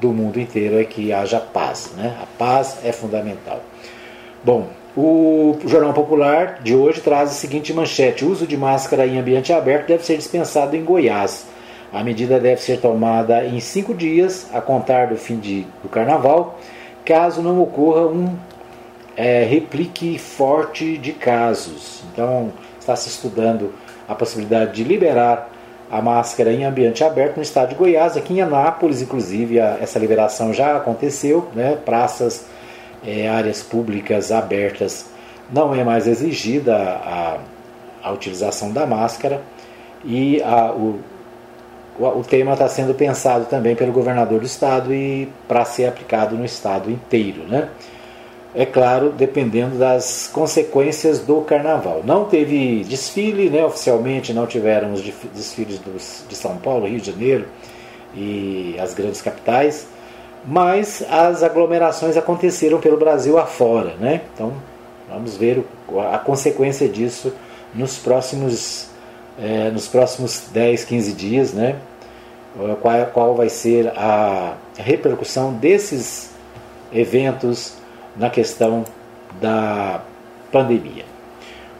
do 0.00 0.10
mundo 0.10 0.40
inteiro 0.40 0.80
é 0.80 0.84
que 0.84 1.12
haja 1.12 1.38
paz. 1.38 1.92
Né? 1.94 2.16
A 2.22 2.26
paz 2.38 2.78
é 2.82 2.92
fundamental. 2.92 3.60
Bom, 4.42 4.70
o 4.96 5.58
Jornal 5.66 5.92
Popular 5.92 6.60
de 6.62 6.74
hoje 6.74 7.00
traz 7.00 7.30
a 7.30 7.34
seguinte 7.34 7.72
manchete: 7.72 8.24
o 8.24 8.30
uso 8.30 8.46
de 8.46 8.56
máscara 8.56 9.06
em 9.06 9.18
ambiente 9.18 9.52
aberto 9.52 9.88
deve 9.88 10.04
ser 10.04 10.16
dispensado 10.16 10.76
em 10.76 10.84
Goiás. 10.84 11.46
A 11.92 12.02
medida 12.02 12.40
deve 12.40 12.60
ser 12.60 12.80
tomada 12.80 13.44
em 13.44 13.60
cinco 13.60 13.94
dias, 13.94 14.48
a 14.52 14.60
contar 14.60 15.08
do 15.08 15.16
fim 15.16 15.38
de, 15.38 15.66
do 15.82 15.88
carnaval, 15.88 16.58
caso 17.04 17.42
não 17.42 17.60
ocorra 17.60 18.06
um 18.06 18.34
é, 19.16 19.44
replique 19.44 20.18
forte 20.18 20.96
de 20.96 21.12
casos. 21.12 22.02
Então, 22.12 22.50
está 22.80 22.96
se 22.96 23.08
estudando 23.08 23.74
a 24.08 24.14
possibilidade 24.14 24.72
de 24.72 24.84
liberar 24.84 25.50
a 25.90 26.00
máscara 26.00 26.50
em 26.50 26.64
ambiente 26.64 27.04
aberto 27.04 27.36
no 27.36 27.42
estado 27.42 27.70
de 27.70 27.74
Goiás, 27.74 28.16
aqui 28.16 28.34
em 28.34 28.40
Anápolis, 28.40 29.02
inclusive, 29.02 29.60
a, 29.60 29.76
essa 29.80 29.98
liberação 29.98 30.52
já 30.52 30.76
aconteceu, 30.76 31.48
né? 31.54 31.76
praças, 31.84 32.46
é, 33.06 33.28
áreas 33.28 33.62
públicas 33.62 34.32
abertas, 34.32 35.06
não 35.52 35.74
é 35.74 35.84
mais 35.84 36.06
exigida 36.06 36.74
a, 36.74 37.38
a 38.02 38.10
utilização 38.12 38.72
da 38.72 38.86
máscara 38.86 39.42
e 40.02 40.42
a, 40.42 40.72
o, 40.72 40.98
o 41.98 42.22
tema 42.22 42.52
está 42.52 42.68
sendo 42.68 42.94
pensado 42.94 43.44
também 43.46 43.76
pelo 43.76 43.92
governador 43.92 44.40
do 44.40 44.46
estado 44.46 44.94
e 44.94 45.28
para 45.46 45.64
ser 45.64 45.86
aplicado 45.86 46.36
no 46.36 46.44
estado 46.44 46.90
inteiro, 46.90 47.42
né? 47.46 47.68
É 48.54 48.66
claro, 48.66 49.10
dependendo 49.10 49.78
das 49.78 50.28
consequências 50.30 51.20
do 51.20 51.40
carnaval. 51.40 52.02
Não 52.04 52.26
teve 52.26 52.84
desfile, 52.84 53.48
né? 53.48 53.64
Oficialmente 53.64 54.32
não 54.32 54.46
tiveram 54.46 54.92
os 54.92 55.02
desfiles 55.02 55.78
dos, 55.78 56.24
de 56.28 56.34
São 56.34 56.56
Paulo, 56.58 56.86
Rio 56.86 57.00
de 57.00 57.10
Janeiro 57.10 57.46
e 58.14 58.76
as 58.78 58.92
grandes 58.92 59.22
capitais, 59.22 59.86
mas 60.44 61.02
as 61.08 61.42
aglomerações 61.42 62.16
aconteceram 62.16 62.78
pelo 62.78 62.98
Brasil 62.98 63.38
afora, 63.38 63.94
né? 63.98 64.20
Então 64.34 64.52
vamos 65.08 65.36
ver 65.36 65.64
a 66.12 66.18
consequência 66.18 66.88
disso 66.88 67.32
nos 67.74 67.96
próximos 67.98 68.91
é, 69.38 69.70
nos 69.70 69.88
próximos 69.88 70.48
10, 70.52 70.84
15 70.84 71.12
dias, 71.12 71.52
né? 71.52 71.76
Qual, 72.80 73.06
qual 73.06 73.34
vai 73.34 73.48
ser 73.48 73.88
a 73.96 74.56
repercussão 74.76 75.54
desses 75.54 76.30
eventos 76.92 77.74
na 78.16 78.28
questão 78.28 78.84
da 79.40 80.02
pandemia. 80.50 81.04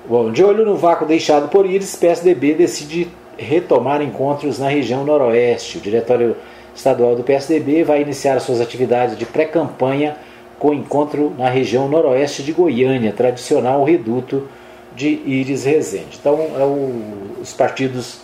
Bom, 0.08 0.32
de 0.32 0.42
olho 0.42 0.64
no 0.64 0.76
vácuo 0.76 1.06
deixado 1.06 1.48
por 1.48 1.66
Íris, 1.66 1.94
PSDB 1.94 2.54
decide 2.54 3.08
retomar 3.36 4.02
encontros 4.02 4.58
na 4.58 4.68
região 4.68 5.04
noroeste. 5.04 5.78
O 5.78 5.80
Diretório 5.80 6.36
Estadual 6.74 7.14
do 7.14 7.22
PSDB 7.22 7.84
vai 7.84 8.00
iniciar 8.00 8.40
suas 8.40 8.60
atividades 8.60 9.16
de 9.16 9.26
pré-campanha 9.26 10.16
com 10.58 10.72
encontro 10.72 11.32
na 11.36 11.48
região 11.48 11.88
noroeste 11.88 12.42
de 12.42 12.52
Goiânia, 12.52 13.12
tradicional 13.12 13.84
reduto 13.84 14.48
de 14.96 15.08
Íris 15.08 15.64
Rezende. 15.64 16.18
Então, 16.20 16.38
é 16.58 16.64
o, 16.64 17.40
os 17.40 17.52
partidos 17.52 18.20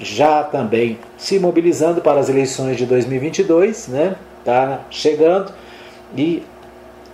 já 0.00 0.42
também 0.42 0.98
se 1.16 1.38
mobilizando 1.38 2.00
para 2.00 2.20
as 2.20 2.28
eleições 2.28 2.76
de 2.76 2.86
2022, 2.86 3.88
né? 3.88 4.16
Tá 4.44 4.80
chegando 4.90 5.52
e 6.16 6.42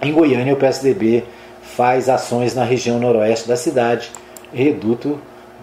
em 0.03 0.13
Goiânia 0.13 0.55
o 0.55 0.57
PSDB 0.57 1.25
faz 1.63 2.09
ações 2.09 2.55
na 2.55 2.65
região 2.65 2.99
noroeste 2.99 3.47
da 3.47 3.57
cidade, 3.57 4.11
reduto 4.53 5.19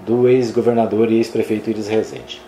do 0.06 0.30
ex-governador 0.30 1.12
e 1.12 1.15
ex-prefeito 1.15 1.69
Iris 1.69 1.88
Rezende. 1.88 2.41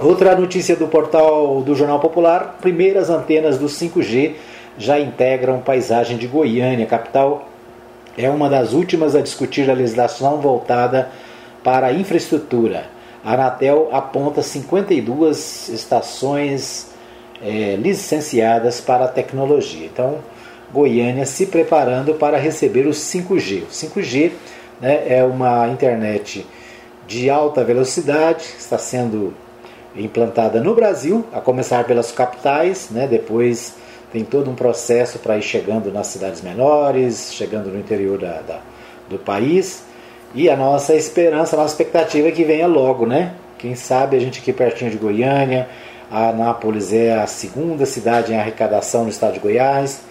Outra 0.00 0.34
notícia 0.34 0.74
do 0.76 0.88
portal 0.88 1.62
do 1.62 1.74
Jornal 1.74 2.00
Popular: 2.00 2.58
primeiras 2.60 3.10
antenas 3.10 3.58
do 3.58 3.66
5G 3.66 4.32
já 4.76 4.98
integram 4.98 5.60
paisagem 5.60 6.18
de 6.18 6.26
Goiânia, 6.26 6.84
capital 6.84 7.48
é 8.16 8.28
uma 8.28 8.48
das 8.48 8.72
últimas 8.72 9.14
a 9.14 9.20
discutir 9.20 9.70
a 9.70 9.74
legislação 9.74 10.40
voltada 10.40 11.10
para 11.62 11.88
a 11.88 11.92
infraestrutura. 11.92 12.86
A 13.24 13.34
Anatel 13.34 13.88
aponta 13.90 14.42
52 14.42 15.68
estações 15.70 16.88
é, 17.42 17.76
licenciadas 17.76 18.80
para 18.80 19.06
a 19.06 19.08
tecnologia. 19.08 19.86
Então, 19.86 20.18
Goiânia 20.72 21.24
se 21.24 21.46
preparando 21.46 22.14
para 22.14 22.36
receber 22.36 22.86
o 22.86 22.90
5G. 22.90 23.62
O 23.62 23.66
5G 23.66 24.32
né, 24.80 25.04
é 25.06 25.24
uma 25.24 25.68
internet 25.68 26.46
de 27.06 27.30
alta 27.30 27.62
velocidade, 27.62 28.44
está 28.58 28.76
sendo 28.78 29.34
implantada 29.96 30.60
no 30.60 30.74
Brasil, 30.74 31.24
a 31.32 31.40
começar 31.40 31.84
pelas 31.84 32.10
capitais, 32.10 32.88
né, 32.90 33.06
depois 33.06 33.74
tem 34.14 34.24
todo 34.24 34.48
um 34.48 34.54
processo 34.54 35.18
para 35.18 35.36
ir 35.36 35.42
chegando 35.42 35.90
nas 35.90 36.06
cidades 36.06 36.40
menores, 36.40 37.32
chegando 37.32 37.68
no 37.68 37.76
interior 37.76 38.16
da, 38.16 38.42
da, 38.42 38.60
do 39.10 39.18
país. 39.18 39.82
E 40.32 40.48
a 40.48 40.56
nossa 40.56 40.94
esperança, 40.94 41.56
a 41.56 41.58
nossa 41.58 41.72
expectativa 41.74 42.28
é 42.28 42.30
que 42.30 42.44
venha 42.44 42.68
logo, 42.68 43.06
né? 43.06 43.34
Quem 43.58 43.74
sabe 43.74 44.16
a 44.16 44.20
gente 44.20 44.38
aqui 44.38 44.52
pertinho 44.52 44.88
de 44.88 44.96
Goiânia, 44.98 45.68
a 46.08 46.28
Anápolis 46.28 46.92
é 46.92 47.12
a 47.12 47.26
segunda 47.26 47.84
cidade 47.86 48.32
em 48.32 48.36
arrecadação 48.36 49.02
no 49.02 49.10
estado 49.10 49.32
de 49.32 49.40
Goiás. 49.40 50.02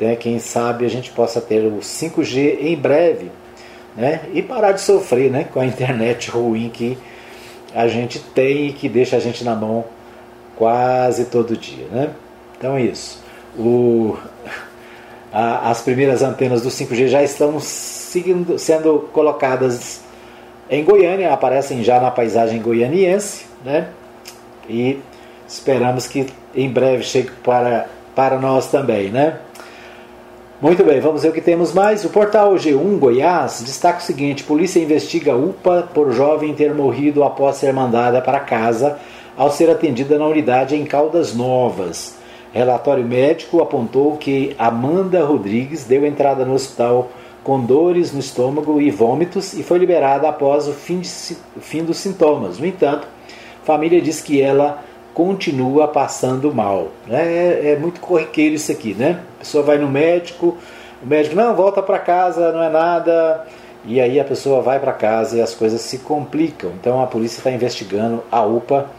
Né? 0.00 0.16
Quem 0.16 0.40
sabe 0.40 0.84
a 0.84 0.90
gente 0.90 1.12
possa 1.12 1.40
ter 1.40 1.64
o 1.64 1.78
5G 1.78 2.58
em 2.60 2.74
breve 2.74 3.30
né? 3.96 4.22
e 4.34 4.42
parar 4.42 4.72
de 4.72 4.80
sofrer 4.80 5.30
né? 5.30 5.46
com 5.52 5.60
a 5.60 5.66
internet 5.66 6.30
ruim 6.30 6.68
que 6.68 6.98
a 7.72 7.86
gente 7.86 8.18
tem 8.18 8.66
e 8.68 8.72
que 8.72 8.88
deixa 8.88 9.16
a 9.16 9.20
gente 9.20 9.44
na 9.44 9.54
mão 9.54 9.84
quase 10.56 11.26
todo 11.26 11.56
dia. 11.56 11.86
Né? 11.92 12.10
Então 12.60 12.76
é 12.76 12.82
isso. 12.82 13.18
O, 13.58 14.18
a, 15.32 15.70
as 15.70 15.80
primeiras 15.80 16.22
antenas 16.22 16.60
do 16.60 16.68
5G 16.68 17.08
já 17.08 17.22
estão 17.22 17.58
seguindo, 17.58 18.58
sendo 18.58 19.08
colocadas 19.14 20.02
em 20.68 20.84
Goiânia, 20.84 21.32
aparecem 21.32 21.82
já 21.82 21.98
na 21.98 22.10
paisagem 22.10 22.60
goianiense, 22.60 23.46
né? 23.64 23.88
E 24.68 25.00
esperamos 25.48 26.06
que 26.06 26.26
em 26.54 26.68
breve 26.68 27.02
chegue 27.02 27.30
para, 27.42 27.88
para 28.14 28.38
nós 28.38 28.70
também, 28.70 29.10
né? 29.10 29.38
Muito 30.60 30.84
bem, 30.84 31.00
vamos 31.00 31.22
ver 31.22 31.30
o 31.30 31.32
que 31.32 31.40
temos 31.40 31.72
mais. 31.72 32.04
O 32.04 32.10
portal 32.10 32.52
G1 32.56 32.98
Goiás 32.98 33.62
destaca 33.64 34.00
o 34.00 34.02
seguinte: 34.02 34.44
polícia 34.44 34.78
investiga 34.78 35.34
UPA 35.34 35.88
por 35.94 36.12
jovem 36.12 36.52
ter 36.52 36.74
morrido 36.74 37.24
após 37.24 37.56
ser 37.56 37.72
mandada 37.72 38.20
para 38.20 38.38
casa 38.38 38.98
ao 39.34 39.50
ser 39.50 39.70
atendida 39.70 40.18
na 40.18 40.26
unidade 40.26 40.76
em 40.76 40.84
Caldas 40.84 41.34
Novas. 41.34 42.19
Relatório 42.52 43.04
médico 43.04 43.62
apontou 43.62 44.16
que 44.16 44.54
Amanda 44.58 45.24
Rodrigues 45.24 45.84
deu 45.84 46.04
entrada 46.04 46.44
no 46.44 46.54
hospital 46.54 47.10
com 47.44 47.60
dores 47.60 48.12
no 48.12 48.20
estômago 48.20 48.80
e 48.80 48.90
vômitos 48.90 49.54
e 49.54 49.62
foi 49.62 49.78
liberada 49.78 50.28
após 50.28 50.68
o 50.68 50.72
fim, 50.72 51.00
de, 51.00 51.08
fim 51.60 51.84
dos 51.84 51.98
sintomas. 51.98 52.58
No 52.58 52.66
entanto, 52.66 53.06
família 53.62 54.00
diz 54.00 54.20
que 54.20 54.42
ela 54.42 54.82
continua 55.14 55.88
passando 55.88 56.52
mal. 56.52 56.88
É, 57.08 57.72
é 57.72 57.78
muito 57.78 58.00
corriqueiro 58.00 58.54
isso 58.54 58.70
aqui, 58.70 58.94
né? 58.94 59.20
A 59.36 59.38
pessoa 59.40 59.64
vai 59.64 59.78
no 59.78 59.88
médico, 59.88 60.56
o 61.02 61.06
médico, 61.06 61.34
não, 61.36 61.54
volta 61.54 61.82
para 61.82 61.98
casa, 61.98 62.52
não 62.52 62.62
é 62.62 62.68
nada. 62.68 63.46
E 63.84 64.00
aí 64.00 64.20
a 64.20 64.24
pessoa 64.24 64.60
vai 64.60 64.78
para 64.78 64.92
casa 64.92 65.38
e 65.38 65.40
as 65.40 65.54
coisas 65.54 65.80
se 65.80 65.98
complicam. 65.98 66.72
Então 66.78 67.02
a 67.02 67.06
polícia 67.06 67.38
está 67.38 67.50
investigando 67.50 68.22
a 68.30 68.42
UPA 68.42 68.90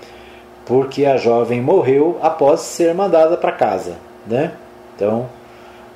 porque 0.65 1.05
a 1.05 1.17
jovem 1.17 1.61
morreu 1.61 2.17
após 2.21 2.61
ser 2.61 2.93
mandada 2.93 3.37
para 3.37 3.51
casa, 3.51 3.95
né? 4.25 4.51
Então, 4.95 5.27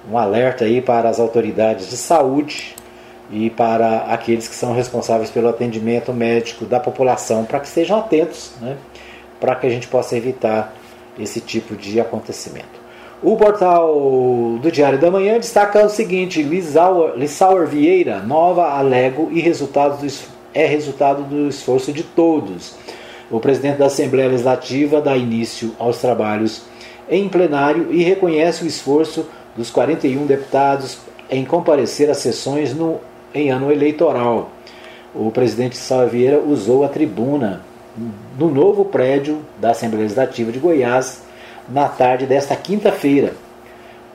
um 0.10 0.17
alerta 0.17 0.65
aí 0.65 0.82
para 0.82 1.10
as 1.10 1.19
autoridades 1.19 1.89
de 1.89 1.97
saúde 1.97 2.75
e 3.32 3.49
para 3.49 4.06
aqueles 4.06 4.47
que 4.47 4.56
são 4.56 4.73
responsáveis 4.73 5.30
pelo 5.30 5.49
atendimento 5.49 6.13
médico 6.13 6.65
da 6.65 6.80
população, 6.80 7.43
para 7.43 7.60
que 7.60 7.67
estejam 7.67 7.97
atentos, 7.99 8.54
né? 8.62 8.78
para 9.39 9.56
que 9.56 9.67
a 9.67 9.69
gente 9.69 9.88
possa 9.88 10.15
evitar 10.15 10.73
esse 11.19 11.41
tipo 11.41 11.75
de 11.75 11.99
acontecimento. 11.99 12.86
O 13.23 13.36
portal 13.38 13.93
do 14.62 14.71
Diário 14.71 14.99
da 14.99 15.10
Manhã 15.10 15.39
destaca 15.39 15.84
o 15.86 15.89
seguinte: 15.89 16.43
Lissauer, 16.43 17.67
Vieira, 17.67 18.19
nova 18.19 18.69
alego 18.78 19.30
e 19.32 19.39
resultado 19.39 20.06
do, 20.06 20.13
é 20.54 20.65
resultado 20.65 21.23
do 21.23 21.47
esforço 21.47 21.91
de 21.91 22.04
todos. 22.04 22.75
O 23.30 23.40
presidente 23.40 23.78
da 23.78 23.88
Assembleia 23.88 24.30
Legislativa 24.30 25.02
dá 25.02 25.18
início 25.18 25.72
aos 25.80 25.98
trabalhos 25.98 26.64
em 27.10 27.28
plenário 27.28 27.92
e 27.92 28.04
reconhece 28.04 28.64
o 28.64 28.68
esforço 28.68 29.26
dos 29.56 29.72
41 29.72 30.26
deputados 30.26 31.00
em 31.30 31.44
comparecer 31.44 32.10
às 32.10 32.18
sessões 32.18 32.74
no, 32.74 33.00
em 33.34 33.50
ano 33.50 33.72
eleitoral. 33.72 34.52
O 35.14 35.32
presidente 35.32 35.74
Lissauer 35.74 36.10
Vieira 36.10 36.40
usou 36.40 36.84
a 36.84 36.90
tribuna 36.90 37.62
no 38.38 38.50
novo 38.50 38.86
prédio 38.86 39.40
da 39.60 39.72
Assembleia 39.72 40.04
Legislativa 40.04 40.52
de 40.52 40.60
Goiás 40.60 41.24
na 41.68 41.88
tarde 41.88 42.26
desta 42.26 42.56
quinta-feira 42.56 43.34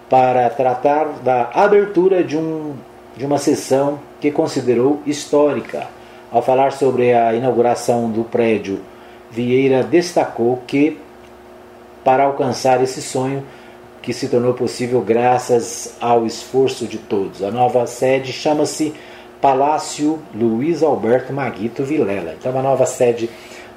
para 0.09 0.49
tratar 0.51 1.07
da 1.25 1.51
abertura 1.55 2.23
de, 2.23 2.37
um, 2.37 2.75
de 3.17 3.25
uma 3.25 3.39
sessão 3.39 3.99
que 4.21 4.31
considerou 4.31 5.01
histórica. 5.07 5.87
Ao 6.31 6.43
falar 6.43 6.73
sobre 6.73 7.13
a 7.13 7.35
inauguração 7.35 8.09
do 8.09 8.23
prédio, 8.23 8.81
Vieira 9.31 9.83
destacou 9.83 10.63
que, 10.67 10.99
para 12.05 12.25
alcançar 12.25 12.83
esse 12.83 13.01
sonho, 13.01 13.45
que 14.03 14.13
se 14.13 14.29
tornou 14.29 14.55
possível 14.55 15.01
graças 15.03 15.95
ao 16.01 16.27
esforço 16.27 16.87
de 16.87 16.99
todos. 16.99 17.43
A 17.43 17.51
nova 17.51 17.87
sede 17.87 18.33
chama-se 18.33 18.95
Palácio 19.41 20.19
Luiz 20.35 20.83
Alberto 20.83 21.33
Maguito 21.33 21.85
Vilela. 21.85 22.35
Então, 22.39 22.57
a 22.59 22.63
nova 22.63 22.87
sede 22.87 23.29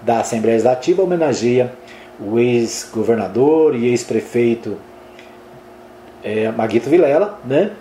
da 0.02 0.20
Assembleia 0.20 0.56
Legislativa 0.56 1.04
homenageia 1.04 1.74
o 2.20 2.40
ex-governador 2.40 3.76
e 3.76 3.88
ex-prefeito 3.88 4.78
é, 6.24 6.52
Maguito 6.52 6.90
Vilela, 6.90 7.40
né? 7.44 7.72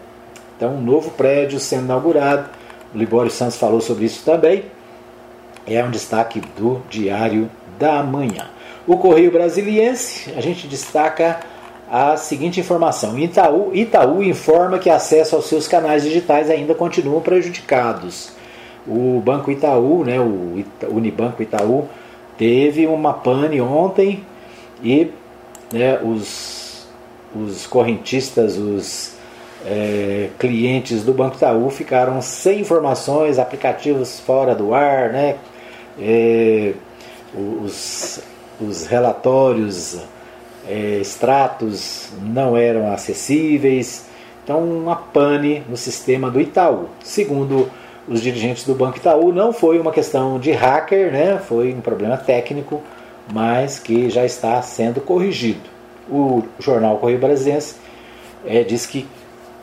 Então, 0.57 0.75
um 0.75 0.81
novo 0.81 1.11
prédio 1.11 1.59
sendo 1.61 1.85
inaugurado. 1.85 2.49
O 2.95 2.99
Libório 2.99 3.31
Santos 3.31 3.57
falou 3.57 3.81
sobre 3.81 4.05
isso 4.05 4.25
também. 4.25 4.65
É 5.67 5.83
um 5.83 5.91
destaque 5.91 6.41
do 6.57 6.83
Diário 6.91 7.49
da 7.79 8.03
Manhã. 8.03 8.49
O 8.87 8.97
Correio 8.97 9.31
Brasiliense, 9.31 10.33
a 10.37 10.41
gente 10.41 10.67
destaca 10.67 11.41
a 11.91 12.17
seguinte 12.17 12.59
informação: 12.59 13.19
Itaú, 13.19 13.71
Itaú 13.75 14.23
informa 14.23 14.79
que 14.79 14.91
acesso 14.91 15.37
aos 15.37 15.47
seus 15.47 15.69
canais 15.69 16.03
digitais 16.03 16.51
ainda 16.51 16.75
continuam 16.75 17.21
prejudicados. 17.21 18.33
O 18.87 19.23
Banco 19.25 19.51
Itaú, 19.51 20.05
né, 20.05 20.19
o 20.19 20.59
Ita, 20.59 20.89
Unibanco 20.89 21.43
Itaú, 21.43 21.87
teve 22.37 22.87
uma 22.87 23.13
pane 23.13 23.61
ontem 23.61 24.25
e 24.83 25.11
né, 25.73 26.01
os, 26.03 26.89
os 27.37 27.67
correntistas, 27.67 28.57
os 28.57 29.15
é, 29.65 30.31
clientes 30.39 31.05
do 31.05 31.13
Banco 31.13 31.37
Itaú 31.37 31.71
ficaram 31.71 32.21
sem 32.21 32.61
informações, 32.61 33.39
aplicativos 33.39 34.19
fora 34.19 34.55
do 34.55 34.75
ar, 34.75 35.11
né, 35.11 35.37
é, 36.01 36.73
os, 37.35 38.21
os 38.61 38.87
relatórios, 38.87 39.99
é, 40.69 40.99
extratos 41.01 42.09
não 42.21 42.57
eram 42.57 42.93
acessíveis, 42.93 44.07
então 44.45 44.61
uma 44.63 44.97
pane 44.97 45.63
no 45.69 45.77
sistema 45.77 46.31
do 46.31 46.41
Itaú. 46.41 46.89
Segundo 47.03 47.71
os 48.09 48.21
dirigentes 48.21 48.65
do 48.65 48.75
Banco 48.75 48.99
Itaú, 48.99 49.33
não 49.33 49.53
foi 49.53 49.79
uma 49.79 49.93
questão 49.93 50.39
de 50.39 50.51
hacker, 50.53 51.13
né? 51.13 51.39
foi 51.39 51.73
um 51.73 51.81
problema 51.81 52.17
técnico, 52.17 52.83
mas 53.33 53.79
que 53.79 54.11
já 54.11 54.25
está 54.25 54.61
sendo 54.63 55.01
corrigido. 55.01 55.71
O 56.11 56.43
jornal 56.59 56.99
Correio 56.99 57.21
Brasilense 57.21 57.77
é, 58.45 58.65
diz 58.65 58.87
que 58.87 59.07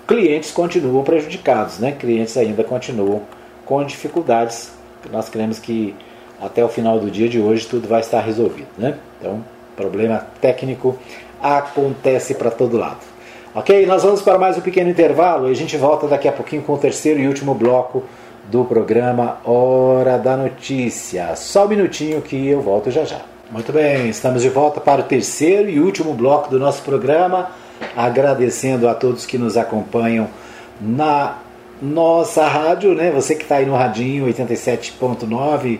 clientes 0.08 0.52
continuam 0.52 1.04
prejudicados, 1.04 1.80
né? 1.80 1.92
clientes 1.92 2.38
ainda 2.38 2.64
continuam 2.64 3.24
com 3.66 3.84
dificuldades. 3.84 4.72
Nós 5.12 5.30
queremos 5.30 5.60
que 5.60 5.94
até 6.42 6.64
o 6.64 6.70
final 6.70 7.00
do 7.00 7.10
dia 7.10 7.28
de 7.28 7.40
hoje 7.40 7.68
tudo 7.68 7.88
vai 7.88 8.02
estar 8.02 8.22
resolvido. 8.22 8.70
Né? 8.78 8.96
Então, 9.20 9.44
problema 9.76 10.26
técnico 10.42 10.98
acontece 11.42 12.36
para 12.36 12.52
todo 12.52 12.78
lado. 12.78 13.00
Ok? 13.56 13.86
Nós 13.86 14.04
vamos 14.04 14.22
para 14.22 14.38
mais 14.38 14.58
um 14.58 14.62
pequeno 14.62 14.90
intervalo 14.90 15.48
e 15.48 15.52
a 15.52 15.56
gente 15.56 15.76
volta 15.78 16.08
daqui 16.08 16.28
a 16.28 16.32
pouquinho 16.32 16.62
com 16.62 16.74
o 16.74 16.78
terceiro 16.78 17.20
e 17.20 17.28
último 17.28 17.54
bloco 17.54 18.04
do 18.52 18.66
programa 18.66 19.38
Hora 19.44 20.18
da 20.18 20.36
Notícia. 20.36 21.36
Só 21.36 21.66
um 21.66 21.70
minutinho 21.70 22.22
que 22.22 22.48
eu 22.48 22.62
volto 22.62 22.92
já 22.92 23.06
já. 23.06 23.22
Muito 23.52 23.72
bem, 23.72 24.10
estamos 24.10 24.44
de 24.44 24.50
volta 24.50 24.80
para 24.80 25.02
o 25.02 25.04
terceiro 25.04 25.70
e 25.70 25.80
último 25.80 26.14
bloco 26.14 26.50
do 26.50 26.60
nosso 26.60 26.84
programa, 26.84 27.50
agradecendo 27.96 28.88
a 28.88 28.94
todos 28.94 29.26
que 29.26 29.38
nos 29.38 29.58
acompanham 29.58 30.28
na 30.80 31.38
nossa 31.82 32.46
rádio, 32.48 32.94
né? 32.94 33.10
Você 33.12 33.34
que 33.34 33.44
está 33.44 33.56
aí 33.56 33.66
no 33.66 33.76
radinho 33.76 34.28
87.9 34.28 35.80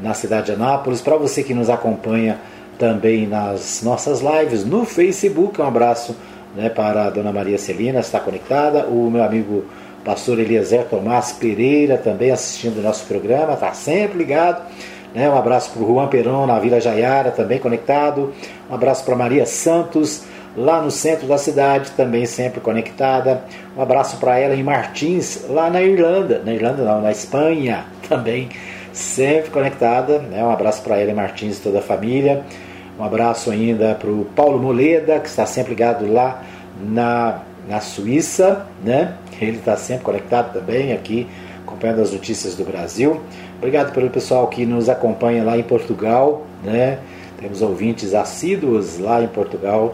na 0.00 0.14
cidade 0.14 0.46
de 0.46 0.52
Anápolis, 0.52 1.00
para 1.00 1.16
você 1.16 1.42
que 1.42 1.54
nos 1.54 1.70
acompanha 1.70 2.38
também 2.78 3.26
nas 3.26 3.82
nossas 3.82 4.20
lives 4.20 4.64
no 4.64 4.84
Facebook, 4.84 5.60
um 5.60 5.66
abraço 5.66 6.14
né, 6.54 6.68
para 6.68 7.06
a 7.06 7.10
dona 7.10 7.32
Maria 7.32 7.58
Celina, 7.58 8.00
está 8.00 8.20
conectada, 8.20 8.86
o 8.86 9.10
meu 9.10 9.22
amigo 9.22 9.64
pastor 10.04 10.38
Eliezer 10.38 10.84
Tomás 10.84 11.32
Pereira 11.32 11.98
também 11.98 12.30
assistindo 12.30 12.78
o 12.78 12.82
nosso 12.82 13.06
programa, 13.06 13.54
está 13.54 13.72
sempre 13.72 14.18
ligado. 14.18 14.62
Né? 15.12 15.28
Um 15.28 15.36
abraço 15.36 15.70
para 15.72 15.82
o 15.82 15.86
Juan 15.86 16.06
Perón 16.08 16.46
na 16.46 16.58
Vila 16.58 16.80
Jaiara, 16.80 17.30
também 17.30 17.58
conectado. 17.58 18.32
Um 18.70 18.74
abraço 18.74 19.04
para 19.04 19.16
Maria 19.16 19.46
Santos, 19.46 20.22
lá 20.56 20.80
no 20.80 20.90
centro 20.90 21.26
da 21.26 21.38
cidade, 21.38 21.90
também 21.92 22.24
sempre 22.24 22.60
conectada. 22.60 23.42
Um 23.76 23.82
abraço 23.82 24.18
para 24.18 24.38
ela 24.38 24.54
em 24.54 24.62
Martins, 24.62 25.44
lá 25.48 25.68
na 25.68 25.82
Irlanda. 25.82 26.40
Na 26.44 26.52
Irlanda 26.52 26.84
não, 26.84 27.00
na 27.00 27.10
Espanha 27.10 27.84
também, 28.08 28.48
sempre 28.96 29.50
conectada. 29.50 30.18
Né? 30.18 30.42
Um 30.42 30.50
abraço 30.50 30.82
para 30.82 30.98
ela 30.98 31.10
em 31.10 31.14
Martins 31.14 31.58
e 31.58 31.60
toda 31.60 31.78
a 31.78 31.82
família. 31.82 32.44
Um 32.98 33.04
abraço 33.04 33.50
ainda 33.50 33.94
para 33.94 34.10
o 34.10 34.24
Paulo 34.34 34.58
Moleda, 34.58 35.20
que 35.20 35.28
está 35.28 35.44
sempre 35.44 35.70
ligado 35.70 36.10
lá 36.10 36.42
na, 36.80 37.42
na 37.68 37.80
Suíça, 37.80 38.66
né? 38.82 39.14
Ele 39.40 39.58
está 39.58 39.76
sempre 39.76 40.04
conectado 40.04 40.54
também 40.54 40.94
aqui, 40.94 41.26
acompanhando 41.62 42.00
as 42.00 42.12
notícias 42.12 42.54
do 42.54 42.64
Brasil. 42.64 43.20
Obrigado 43.58 43.92
pelo 43.92 44.08
pessoal 44.08 44.46
que 44.48 44.64
nos 44.64 44.88
acompanha 44.88 45.44
lá 45.44 45.58
em 45.58 45.62
Portugal, 45.62 46.46
né? 46.64 46.98
Temos 47.38 47.60
ouvintes 47.60 48.14
assíduos 48.14 48.98
lá 48.98 49.22
em 49.22 49.28
Portugal, 49.28 49.92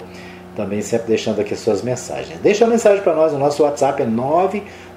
também 0.54 0.80
sempre 0.80 1.08
deixando 1.08 1.40
aqui 1.40 1.54
as 1.54 1.60
suas 1.60 1.82
mensagens. 1.82 2.38
Deixa 2.40 2.64
uma 2.64 2.70
mensagem 2.70 3.02
para 3.02 3.14
nós, 3.14 3.32
o 3.32 3.38
nosso 3.38 3.64
WhatsApp 3.64 4.00
é 4.00 4.06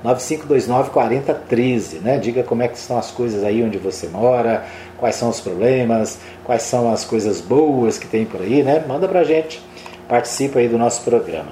995294013, 0.05 2.01
né? 2.01 2.17
Diga 2.17 2.43
como 2.43 2.61
é 2.63 2.67
que 2.67 2.77
estão 2.77 2.97
as 2.97 3.11
coisas 3.11 3.43
aí 3.43 3.63
onde 3.63 3.77
você 3.77 4.07
mora, 4.07 4.65
quais 4.97 5.15
são 5.15 5.29
os 5.29 5.39
problemas, 5.39 6.19
quais 6.43 6.63
são 6.63 6.91
as 6.91 7.03
coisas 7.03 7.41
boas 7.41 7.97
que 7.97 8.07
tem 8.07 8.25
por 8.25 8.41
aí, 8.41 8.63
né? 8.63 8.83
Manda 8.87 9.07
pra 9.07 9.23
gente, 9.23 9.61
participa 10.07 10.59
aí 10.59 10.67
do 10.67 10.77
nosso 10.77 11.01
programa. 11.03 11.49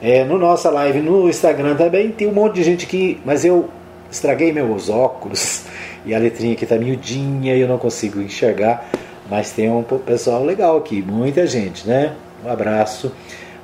É, 0.00 0.24
no 0.24 0.38
nossa 0.38 0.70
live 0.70 1.00
no 1.00 1.28
Instagram 1.28 1.76
também 1.76 2.10
tem 2.10 2.26
um 2.28 2.32
monte 2.32 2.56
de 2.56 2.64
gente 2.64 2.84
aqui, 2.84 3.18
mas 3.24 3.44
eu 3.44 3.68
estraguei 4.10 4.52
meus 4.52 4.90
óculos 4.90 5.62
e 6.04 6.14
a 6.14 6.18
letrinha 6.18 6.52
aqui 6.52 6.66
tá 6.66 6.76
miudinha 6.76 7.56
e 7.56 7.60
eu 7.60 7.68
não 7.68 7.78
consigo 7.78 8.20
enxergar, 8.20 8.86
mas 9.30 9.52
tem 9.52 9.70
um 9.70 9.82
pessoal 9.82 10.44
legal 10.44 10.76
aqui, 10.76 11.00
muita 11.00 11.46
gente, 11.46 11.86
né? 11.88 12.12
Um 12.44 12.50
abraço 12.50 13.12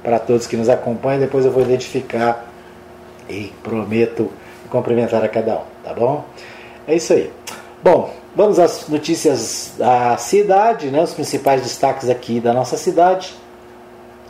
para 0.02 0.18
todos 0.18 0.46
que 0.46 0.56
nos 0.56 0.68
acompanham, 0.68 1.20
depois 1.20 1.44
eu 1.44 1.52
vou 1.52 1.62
identificar 1.62 2.49
e 3.30 3.52
prometo 3.62 4.30
cumprimentar 4.68 5.24
a 5.24 5.28
cada 5.28 5.56
um, 5.56 5.64
tá 5.84 5.94
bom? 5.94 6.24
É 6.86 6.94
isso 6.94 7.12
aí. 7.12 7.30
Bom, 7.82 8.14
vamos 8.34 8.58
às 8.58 8.88
notícias 8.88 9.74
da 9.78 10.16
cidade, 10.16 10.90
né? 10.90 11.02
Os 11.02 11.14
principais 11.14 11.62
destaques 11.62 12.08
aqui 12.08 12.40
da 12.40 12.52
nossa 12.52 12.76
cidade. 12.76 13.34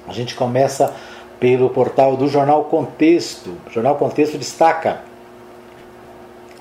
A 0.07 0.13
gente 0.13 0.35
começa 0.35 0.95
pelo 1.39 1.71
portal 1.71 2.17
do 2.17 2.29
Jornal 2.29 2.65
Contexto. 2.65 3.57
O 3.67 3.71
Jornal 3.71 3.97
Contexto 3.97 4.39
destaca 4.39 5.01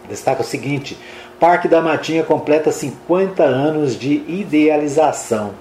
destaca 0.10 0.42
o 0.42 0.46
seguinte: 0.46 0.98
Parque 1.40 1.68
da 1.68 1.82
Matinha 1.82 2.24
completa 2.24 2.72
50 2.72 3.44
anos 3.44 3.98
de 3.98 4.24
idealização. 4.28 5.52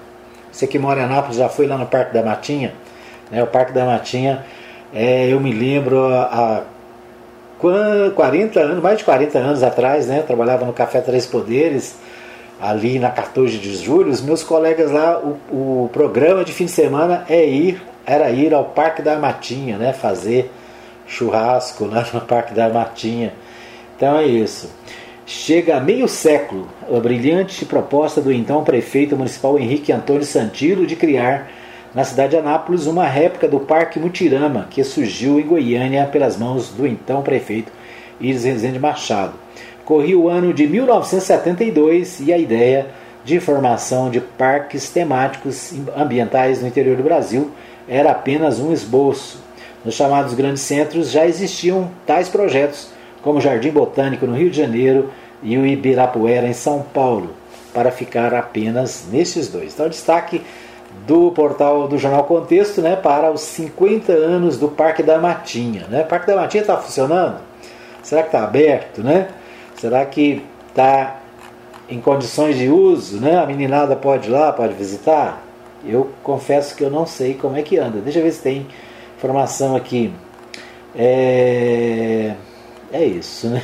Você 0.51 0.65
que 0.67 0.79
mora 0.79 1.01
em 1.01 1.03
Anápolis 1.03 1.37
já 1.37 1.47
foi 1.47 1.67
lá 1.67 1.77
no 1.77 1.85
Parque 1.85 2.13
da 2.13 2.23
Matinha? 2.23 2.73
Né? 3.31 3.41
O 3.43 3.47
Parque 3.47 3.71
da 3.71 3.85
Matinha, 3.85 4.45
é, 4.93 5.31
eu 5.31 5.39
me 5.39 5.51
lembro 5.51 6.05
há 6.13 6.63
40 8.15 8.59
anos, 8.59 8.83
mais 8.83 8.97
de 8.97 9.03
40 9.03 9.37
anos 9.37 9.63
atrás, 9.63 10.07
né? 10.07 10.23
Trabalhava 10.25 10.65
no 10.65 10.73
Café 10.73 11.01
Três 11.01 11.25
Poderes, 11.25 11.95
ali 12.59 12.99
na 12.99 13.09
14 13.09 13.57
de 13.57 13.75
julho. 13.75 14.09
Os 14.09 14.21
meus 14.21 14.43
colegas 14.43 14.91
lá, 14.91 15.19
o, 15.19 15.83
o 15.85 15.89
programa 15.91 16.43
de 16.43 16.51
fim 16.51 16.65
de 16.65 16.71
semana 16.71 17.25
é 17.29 17.45
ir 17.45 17.81
era 18.09 18.31
ir 18.31 18.55
ao 18.55 18.65
Parque 18.65 19.03
da 19.03 19.19
Matinha, 19.19 19.77
né? 19.77 19.93
Fazer 19.93 20.51
churrasco 21.05 21.85
lá 21.85 22.05
no 22.11 22.21
Parque 22.21 22.55
da 22.55 22.67
Matinha. 22.67 23.33
Então 23.95 24.17
é 24.17 24.25
isso. 24.25 24.71
Chega 25.27 25.77
a 25.77 25.79
meio 25.79 26.07
século 26.07 26.67
a 26.91 26.99
brilhante 26.99 27.63
proposta 27.65 28.19
do 28.19 28.31
então 28.31 28.63
prefeito 28.63 29.15
municipal 29.15 29.59
Henrique 29.59 29.91
Antônio 29.91 30.23
Santilo 30.23 30.87
de 30.87 30.95
criar 30.95 31.51
na 31.93 32.03
cidade 32.03 32.31
de 32.31 32.37
Anápolis 32.37 32.85
uma 32.85 33.05
réplica 33.05 33.47
do 33.47 33.59
Parque 33.59 33.99
Mutirama, 33.99 34.67
que 34.69 34.83
surgiu 34.83 35.39
em 35.39 35.45
Goiânia 35.45 36.05
pelas 36.05 36.37
mãos 36.37 36.69
do 36.69 36.85
então 36.85 37.21
prefeito 37.21 37.71
Iris 38.19 38.43
Rezende 38.43 38.79
Machado. 38.79 39.33
Corria 39.83 40.17
o 40.17 40.29
ano 40.29 40.53
de 40.53 40.67
1972 40.67 42.19
e 42.19 42.31
a 42.31 42.37
ideia 42.37 42.87
de 43.25 43.39
formação 43.39 44.09
de 44.09 44.21
parques 44.21 44.89
temáticos 44.89 45.73
ambientais 45.95 46.61
no 46.61 46.67
interior 46.67 46.95
do 46.95 47.03
Brasil 47.03 47.51
era 47.87 48.11
apenas 48.11 48.59
um 48.59 48.71
esboço. 48.71 49.41
Nos 49.83 49.95
chamados 49.95 50.33
grandes 50.33 50.61
centros 50.61 51.09
já 51.09 51.25
existiam 51.25 51.89
tais 52.05 52.29
projetos, 52.29 52.89
como 53.23 53.39
o 53.39 53.41
Jardim 53.41 53.71
Botânico 53.71 54.27
no 54.27 54.35
Rio 54.35 54.51
de 54.51 54.57
Janeiro 54.57 55.09
e 55.41 55.57
o 55.57 55.65
Ibirapuera 55.65 56.47
em 56.47 56.53
São 56.53 56.81
Paulo, 56.93 57.31
para 57.73 57.89
ficar 57.89 58.33
apenas 58.33 59.05
nesses 59.11 59.47
dois. 59.47 59.73
Então, 59.73 59.89
destaque 59.89 60.41
do 61.09 61.31
portal 61.31 61.87
do 61.87 61.97
Jornal 61.97 62.23
Contexto 62.25 62.83
né, 62.83 62.95
para 62.95 63.31
os 63.31 63.41
50 63.41 64.13
anos 64.13 64.59
do 64.59 64.67
Parque 64.67 65.01
da 65.01 65.17
Matinha. 65.17 65.87
Né? 65.89 66.03
O 66.03 66.05
Parque 66.05 66.27
da 66.27 66.35
Matinha 66.35 66.61
está 66.61 66.77
funcionando? 66.77 67.39
Será 68.03 68.21
que 68.21 68.27
está 68.27 68.43
aberto? 68.43 69.01
Né? 69.01 69.27
Será 69.75 70.05
que 70.05 70.45
está 70.67 71.19
em 71.89 71.99
condições 71.99 72.59
de 72.59 72.69
uso? 72.69 73.19
Né? 73.19 73.35
A 73.39 73.45
meninada 73.47 73.95
pode 73.95 74.29
ir 74.29 74.31
lá, 74.31 74.53
pode 74.53 74.75
visitar? 74.75 75.41
Eu 75.83 76.11
confesso 76.21 76.75
que 76.75 76.83
eu 76.83 76.91
não 76.91 77.07
sei 77.07 77.33
como 77.33 77.57
é 77.57 77.63
que 77.63 77.79
anda. 77.79 77.99
Deixa 78.01 78.19
eu 78.19 78.23
ver 78.23 78.31
se 78.31 78.43
tem 78.43 78.67
informação 79.17 79.75
aqui. 79.75 80.13
É, 80.95 82.35
é 82.93 83.03
isso, 83.03 83.47
né? 83.47 83.63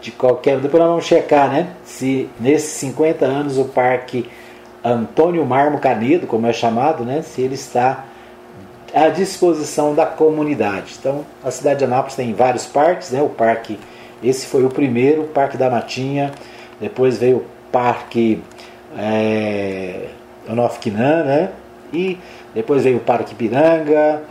De 0.00 0.12
qualquer. 0.12 0.60
Depois 0.60 0.80
nós 0.80 0.88
vamos 0.88 1.04
checar, 1.04 1.50
né? 1.50 1.74
Se 1.84 2.30
nesses 2.40 2.70
50 2.70 3.26
anos 3.26 3.58
o 3.58 3.66
Parque 3.66 4.30
Antônio 4.92 5.44
Marmo 5.44 5.78
Canedo, 5.78 6.26
como 6.26 6.46
é 6.46 6.52
chamado, 6.52 7.04
né? 7.04 7.22
Se 7.22 7.40
ele 7.42 7.54
está 7.54 8.04
à 8.94 9.08
disposição 9.08 9.94
da 9.94 10.06
comunidade. 10.06 10.96
Então, 10.98 11.24
a 11.44 11.50
cidade 11.50 11.80
de 11.80 11.84
Anápolis 11.84 12.14
tem 12.14 12.32
vários 12.32 12.66
parques, 12.66 13.10
né? 13.10 13.20
O 13.20 13.28
parque, 13.28 13.78
esse 14.22 14.46
foi 14.46 14.64
o 14.64 14.68
primeiro, 14.68 15.22
o 15.22 15.28
Parque 15.28 15.56
da 15.56 15.68
Matinha. 15.68 16.32
Depois 16.80 17.18
veio 17.18 17.38
o 17.38 17.44
Parque 17.72 18.42
é, 18.96 20.06
Onofquinan, 20.48 21.24
né? 21.24 21.50
E 21.92 22.18
depois 22.54 22.84
veio 22.84 22.98
o 22.98 23.00
Parque 23.00 23.34
Piranga, 23.34 24.22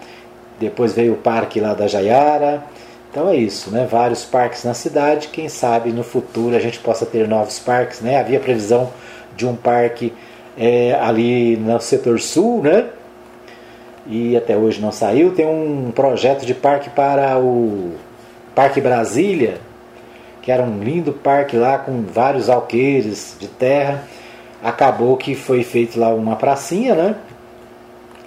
depois 0.59 0.93
veio 0.93 1.13
o 1.13 1.17
parque 1.17 1.59
lá 1.59 1.73
da 1.73 1.87
Jaiara. 1.87 2.63
Então 3.11 3.29
é 3.29 3.35
isso, 3.35 3.71
né? 3.71 3.87
Vários 3.89 4.25
parques 4.25 4.63
na 4.63 4.73
cidade. 4.73 5.29
Quem 5.29 5.47
sabe 5.47 5.91
no 5.91 6.03
futuro 6.03 6.55
a 6.55 6.59
gente 6.59 6.79
possa 6.79 7.05
ter 7.05 7.27
novos 7.27 7.59
parques, 7.59 8.01
né? 8.01 8.19
Havia 8.19 8.39
previsão 8.39 8.91
de 9.35 9.45
um 9.45 9.55
parque 9.55 10.13
é, 10.57 10.93
ali 10.93 11.57
no 11.57 11.79
setor 11.79 12.19
sul, 12.19 12.61
né? 12.61 12.87
E 14.07 14.37
até 14.37 14.55
hoje 14.55 14.81
não 14.81 14.91
saiu. 14.91 15.33
Tem 15.33 15.45
um 15.45 15.91
projeto 15.91 16.45
de 16.45 16.53
parque 16.53 16.89
para 16.89 17.39
o 17.39 17.93
Parque 18.53 18.79
Brasília, 18.79 19.57
que 20.41 20.51
era 20.51 20.61
um 20.61 20.79
lindo 20.83 21.11
parque 21.11 21.57
lá 21.57 21.77
com 21.77 22.03
vários 22.03 22.49
alqueires 22.49 23.35
de 23.39 23.47
terra 23.47 24.03
acabou 24.65 25.15
que 25.15 25.35
foi 25.35 25.63
feito 25.63 25.99
lá 25.99 26.09
uma 26.09 26.35
pracinha, 26.35 26.95
né? 26.95 27.15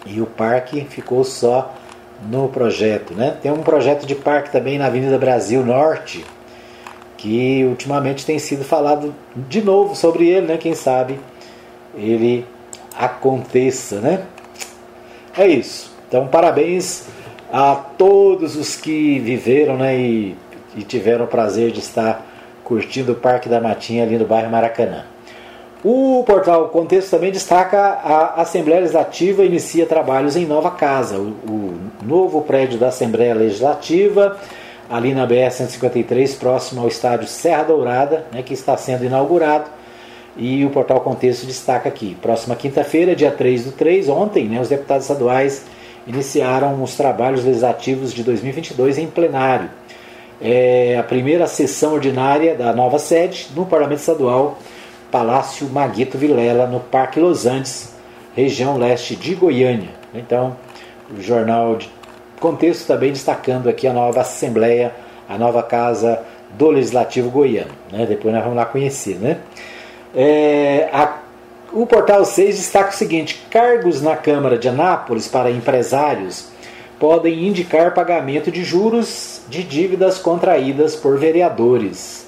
E 0.06 0.20
o 0.20 0.26
parque 0.26 0.86
ficou 0.88 1.24
só 1.24 1.74
no 2.30 2.48
projeto, 2.48 3.12
né? 3.12 3.36
Tem 3.42 3.50
um 3.50 3.62
projeto 3.62 4.06
de 4.06 4.14
parque 4.14 4.52
também 4.52 4.78
na 4.78 4.86
Avenida 4.86 5.18
Brasil 5.18 5.66
Norte, 5.66 6.24
que 7.16 7.64
ultimamente 7.64 8.24
tem 8.24 8.38
sido 8.38 8.62
falado 8.62 9.12
de 9.34 9.60
novo 9.60 9.96
sobre 9.96 10.28
ele, 10.28 10.46
né? 10.46 10.56
Quem 10.56 10.76
sabe 10.76 11.18
ele 11.98 12.46
aconteça, 12.96 14.00
né? 14.00 14.24
É 15.36 15.46
isso. 15.46 15.92
Então, 16.08 16.26
parabéns 16.26 17.06
a 17.52 17.74
todos 17.74 18.56
os 18.56 18.76
que 18.76 19.18
viveram, 19.18 19.76
né? 19.76 19.96
E, 19.98 20.36
e 20.76 20.82
tiveram 20.82 21.24
o 21.24 21.28
prazer 21.28 21.70
de 21.70 21.80
estar 21.80 22.26
curtindo 22.64 23.12
o 23.12 23.14
Parque 23.14 23.48
da 23.48 23.60
Matinha 23.60 24.04
ali 24.04 24.18
no 24.18 24.26
bairro 24.26 24.50
Maracanã. 24.50 25.04
O 25.84 26.24
portal 26.26 26.68
Contexto 26.70 27.10
também 27.10 27.30
destaca 27.30 27.78
a 27.78 28.42
Assembleia 28.42 28.80
Legislativa 28.80 29.44
inicia 29.44 29.86
trabalhos 29.86 30.36
em 30.36 30.44
nova 30.44 30.72
casa. 30.72 31.18
O, 31.18 31.34
o 31.48 31.78
novo 32.02 32.42
prédio 32.42 32.78
da 32.78 32.88
Assembleia 32.88 33.34
Legislativa, 33.34 34.36
ali 34.90 35.14
na 35.14 35.26
BR-153, 35.26 36.36
próximo 36.36 36.80
ao 36.80 36.88
estádio 36.88 37.28
Serra 37.28 37.62
Dourada, 37.62 38.26
né, 38.32 38.42
que 38.42 38.54
está 38.54 38.76
sendo 38.76 39.04
inaugurado. 39.04 39.77
E 40.38 40.64
o 40.64 40.70
portal 40.70 41.00
Contexto 41.00 41.46
destaca 41.46 41.88
aqui: 41.88 42.16
próxima 42.22 42.54
quinta-feira, 42.54 43.14
dia 43.14 43.30
3 43.30 43.64
do 43.64 43.72
3, 43.72 44.08
ontem, 44.08 44.48
né, 44.48 44.60
os 44.60 44.68
deputados 44.68 45.04
estaduais 45.04 45.64
iniciaram 46.06 46.82
os 46.82 46.96
trabalhos 46.96 47.44
legislativos 47.44 48.14
de 48.14 48.22
2022 48.22 48.98
em 48.98 49.06
plenário. 49.08 49.68
É 50.40 50.96
a 50.98 51.02
primeira 51.02 51.46
sessão 51.46 51.94
ordinária 51.94 52.54
da 52.54 52.72
nova 52.72 52.98
sede 52.98 53.48
no 53.56 53.66
Parlamento 53.66 53.98
Estadual 53.98 54.56
Palácio 55.10 55.68
Maguito 55.68 56.16
Vilela, 56.16 56.66
no 56.66 56.78
Parque 56.78 57.18
Los 57.18 57.44
Andes, 57.44 57.92
região 58.36 58.78
leste 58.78 59.16
de 59.16 59.34
Goiânia. 59.34 59.90
Então, 60.14 60.56
o 61.10 61.20
jornal 61.20 61.76
de 61.76 61.90
contexto 62.38 62.86
também 62.86 63.10
destacando 63.10 63.68
aqui 63.68 63.88
a 63.88 63.92
nova 63.92 64.20
Assembleia 64.20 64.94
a 65.28 65.36
nova 65.36 65.62
casa 65.62 66.22
do 66.56 66.70
Legislativo 66.70 67.30
Goiano. 67.30 67.70
Né? 67.92 68.06
Depois 68.06 68.32
nós 68.32 68.42
vamos 68.42 68.56
lá 68.56 68.64
conhecer. 68.64 69.16
Né? 69.16 69.38
É, 70.20 70.88
a, 70.92 71.18
o 71.72 71.86
Portal 71.86 72.24
6 72.24 72.56
destaca 72.56 72.90
o 72.90 72.92
seguinte: 72.92 73.46
cargos 73.48 74.02
na 74.02 74.16
Câmara 74.16 74.58
de 74.58 74.68
Anápolis 74.68 75.28
para 75.28 75.48
empresários 75.48 76.48
podem 76.98 77.46
indicar 77.46 77.94
pagamento 77.94 78.50
de 78.50 78.64
juros 78.64 79.42
de 79.48 79.62
dívidas 79.62 80.18
contraídas 80.18 80.96
por 80.96 81.16
vereadores. 81.16 82.26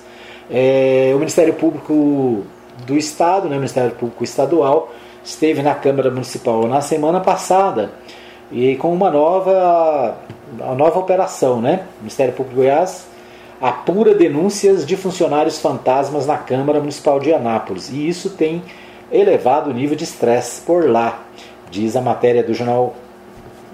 É, 0.49 1.11
o 1.17 1.19
Ministério 1.19 1.55
Público 1.55 2.45
do 2.87 2.97
Estado, 2.97 3.49
né, 3.49 3.57
o 3.57 3.59
Ministério 3.59 3.91
Público 3.91 4.23
Estadual, 4.23 4.93
esteve 5.25 5.61
na 5.61 5.75
Câmara 5.75 6.13
Municipal 6.13 6.69
na 6.69 6.81
semana 6.81 7.19
passada 7.19 7.91
e 8.53 8.77
com 8.77 8.93
uma 8.95 9.11
nova, 9.11 10.17
uma 10.61 10.77
nova 10.77 11.01
operação, 11.01 11.61
né? 11.61 11.87
O 11.97 12.03
Ministério 12.03 12.35
Público 12.35 12.55
de 12.55 12.63
Goiás 12.63 13.10
apura 13.61 14.15
denúncias 14.15 14.87
de 14.87 14.97
funcionários 14.97 15.59
fantasmas 15.59 16.27
na 16.27 16.39
Câmara 16.39 16.81
Municipal 16.81 17.21
de 17.21 17.33
Anápolis 17.33 17.91
e 17.91 18.09
isso 18.09 18.31
tem 18.31 18.63
elevado 19.13 19.71
o 19.71 19.75
nível 19.75 19.97
de 19.97 20.05
estresse 20.05 20.63
por 20.63 20.89
lá, 20.89 21.23
diz 21.71 21.95
a 21.95 22.01
matéria 22.01 22.43
do 22.43 22.55
jornal 22.55 22.95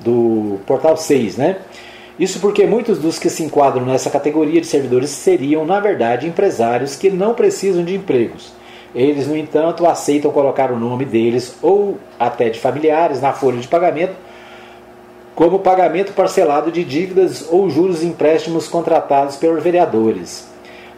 do 0.02 0.58
Portal 0.66 0.96
6, 0.96 1.36
né? 1.36 1.58
Isso 2.18 2.40
porque 2.40 2.66
muitos 2.66 2.98
dos 2.98 3.18
que 3.18 3.28
se 3.28 3.42
enquadram 3.42 3.84
nessa 3.84 4.08
categoria 4.08 4.60
de 4.60 4.66
servidores 4.66 5.10
seriam, 5.10 5.66
na 5.66 5.78
verdade, 5.78 6.26
empresários 6.26 6.96
que 6.96 7.10
não 7.10 7.34
precisam 7.34 7.84
de 7.84 7.94
empregos. 7.94 8.52
Eles, 8.94 9.26
no 9.26 9.36
entanto, 9.36 9.86
aceitam 9.86 10.30
colocar 10.30 10.72
o 10.72 10.78
nome 10.78 11.04
deles 11.04 11.56
ou 11.60 11.98
até 12.18 12.48
de 12.48 12.58
familiares 12.58 13.20
na 13.20 13.34
folha 13.34 13.58
de 13.58 13.68
pagamento 13.68 14.14
como 15.36 15.58
pagamento 15.58 16.14
parcelado 16.14 16.72
de 16.72 16.82
dívidas 16.82 17.46
ou 17.50 17.68
juros 17.68 18.00
de 18.00 18.06
empréstimos 18.06 18.66
contratados 18.66 19.36
pelos 19.36 19.62
vereadores. 19.62 20.48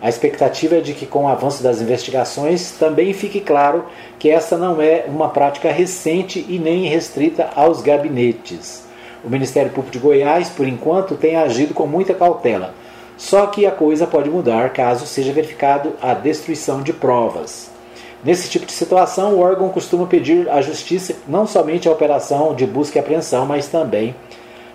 A 0.00 0.08
expectativa 0.08 0.76
é 0.76 0.80
de 0.80 0.94
que, 0.94 1.06
com 1.06 1.24
o 1.24 1.28
avanço 1.28 1.60
das 1.60 1.80
investigações, 1.82 2.70
também 2.78 3.12
fique 3.12 3.40
claro 3.40 3.84
que 4.16 4.30
essa 4.30 4.56
não 4.56 4.80
é 4.80 5.06
uma 5.08 5.28
prática 5.28 5.72
recente 5.72 6.46
e 6.48 6.56
nem 6.56 6.86
restrita 6.86 7.50
aos 7.56 7.82
gabinetes. 7.82 8.86
O 9.24 9.28
Ministério 9.28 9.72
Público 9.72 9.90
de 9.90 9.98
Goiás, 9.98 10.48
por 10.48 10.68
enquanto, 10.68 11.16
tem 11.16 11.34
agido 11.34 11.74
com 11.74 11.88
muita 11.88 12.14
cautela. 12.14 12.72
Só 13.16 13.48
que 13.48 13.66
a 13.66 13.72
coisa 13.72 14.06
pode 14.06 14.30
mudar 14.30 14.72
caso 14.72 15.04
seja 15.04 15.32
verificado 15.32 15.94
a 16.00 16.14
destruição 16.14 16.80
de 16.80 16.92
provas. 16.92 17.76
Nesse 18.24 18.50
tipo 18.50 18.66
de 18.66 18.72
situação, 18.72 19.34
o 19.34 19.40
órgão 19.40 19.68
costuma 19.68 20.06
pedir 20.06 20.48
à 20.50 20.60
Justiça 20.60 21.14
não 21.26 21.46
somente 21.46 21.88
a 21.88 21.92
operação 21.92 22.54
de 22.54 22.66
busca 22.66 22.98
e 22.98 23.00
apreensão, 23.00 23.46
mas 23.46 23.68
também 23.68 24.14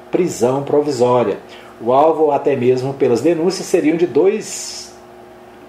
prisão 0.10 0.64
provisória. 0.64 1.38
O 1.82 1.92
alvo, 1.92 2.32
até 2.32 2.56
mesmo 2.56 2.94
pelas 2.94 3.22
denúncias, 3.22 3.68
seriam 3.68 3.98
de 3.98 4.08
dois, 4.08 4.94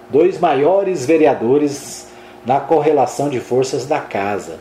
dois 0.09 0.39
maiores 0.39 1.05
vereadores 1.05 2.07
na 2.45 2.59
correlação 2.59 3.27
de 3.27 3.39
forças 3.39 3.85
da 3.85 3.99
casa. 3.99 4.57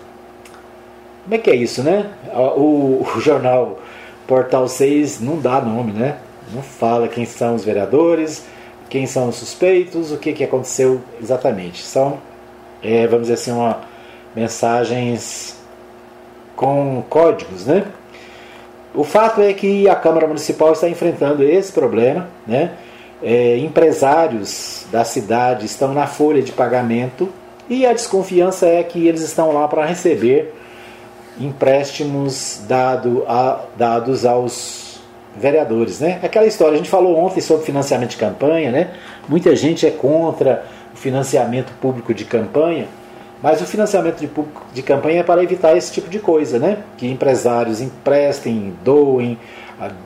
Como 1.22 1.34
é 1.34 1.38
que 1.38 1.50
é 1.50 1.54
isso, 1.54 1.82
né? 1.82 2.10
O, 2.56 3.06
o 3.16 3.20
jornal 3.20 3.78
Portal 4.26 4.66
6 4.66 5.20
não 5.20 5.38
dá 5.38 5.60
nome, 5.60 5.92
né? 5.92 6.16
Não 6.52 6.62
fala 6.62 7.08
quem 7.08 7.24
são 7.24 7.54
os 7.54 7.64
vereadores, 7.64 8.44
quem 8.88 9.06
são 9.06 9.28
os 9.28 9.36
suspeitos, 9.36 10.12
o 10.12 10.16
que, 10.16 10.32
que 10.32 10.44
aconteceu 10.44 11.00
exatamente. 11.20 11.82
São, 11.82 12.18
é, 12.84 13.06
vamos 13.06 13.22
dizer 13.22 13.34
assim, 13.34 13.52
uma, 13.52 13.80
mensagens 14.36 15.56
com 16.54 17.02
códigos, 17.08 17.66
né? 17.66 17.84
O 18.94 19.02
fato 19.02 19.40
é 19.40 19.52
que 19.52 19.88
a 19.88 19.96
Câmara 19.96 20.26
Municipal 20.26 20.72
está 20.72 20.88
enfrentando 20.88 21.42
esse 21.42 21.72
problema, 21.72 22.28
né? 22.46 22.72
É, 23.22 23.56
empresários 23.56 24.86
da 24.92 25.02
cidade 25.02 25.64
estão 25.64 25.94
na 25.94 26.06
folha 26.06 26.42
de 26.42 26.52
pagamento 26.52 27.28
e 27.68 27.86
a 27.86 27.92
desconfiança 27.92 28.66
é 28.66 28.82
que 28.82 29.08
eles 29.08 29.22
estão 29.22 29.52
lá 29.52 29.66
para 29.66 29.86
receber 29.86 30.52
empréstimos 31.40 32.60
dado 32.68 33.24
a, 33.26 33.64
dados 33.76 34.26
aos 34.26 35.00
vereadores. 35.36 36.00
Né? 36.00 36.20
Aquela 36.22 36.46
história, 36.46 36.74
a 36.74 36.76
gente 36.76 36.90
falou 36.90 37.16
ontem 37.16 37.40
sobre 37.40 37.64
financiamento 37.64 38.10
de 38.10 38.16
campanha, 38.16 38.70
né? 38.70 38.90
muita 39.28 39.56
gente 39.56 39.86
é 39.86 39.90
contra 39.90 40.64
financiamento 41.04 41.70
público 41.82 42.14
de 42.14 42.24
campanha, 42.24 42.88
mas 43.42 43.60
o 43.60 43.66
financiamento 43.66 44.20
de, 44.20 44.26
público, 44.26 44.62
de 44.72 44.82
campanha 44.82 45.20
é 45.20 45.22
para 45.22 45.42
evitar 45.42 45.76
esse 45.76 45.92
tipo 45.92 46.08
de 46.08 46.18
coisa, 46.18 46.58
né? 46.58 46.78
que 46.96 47.06
empresários 47.06 47.82
emprestem, 47.82 48.72
doem, 48.82 49.38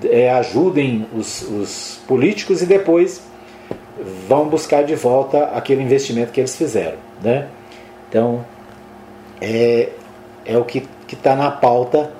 é, 0.02 0.28
ajudem 0.30 1.06
os, 1.14 1.42
os 1.42 2.00
políticos 2.08 2.62
e 2.62 2.66
depois 2.66 3.22
vão 4.28 4.48
buscar 4.48 4.82
de 4.82 4.96
volta 4.96 5.44
aquele 5.54 5.82
investimento 5.82 6.32
que 6.32 6.40
eles 6.40 6.56
fizeram. 6.56 6.98
Né? 7.22 7.46
Então, 8.08 8.44
é, 9.40 9.90
é 10.44 10.58
o 10.58 10.64
que 10.64 10.82
está 11.12 11.36
na 11.36 11.52
pauta, 11.52 12.10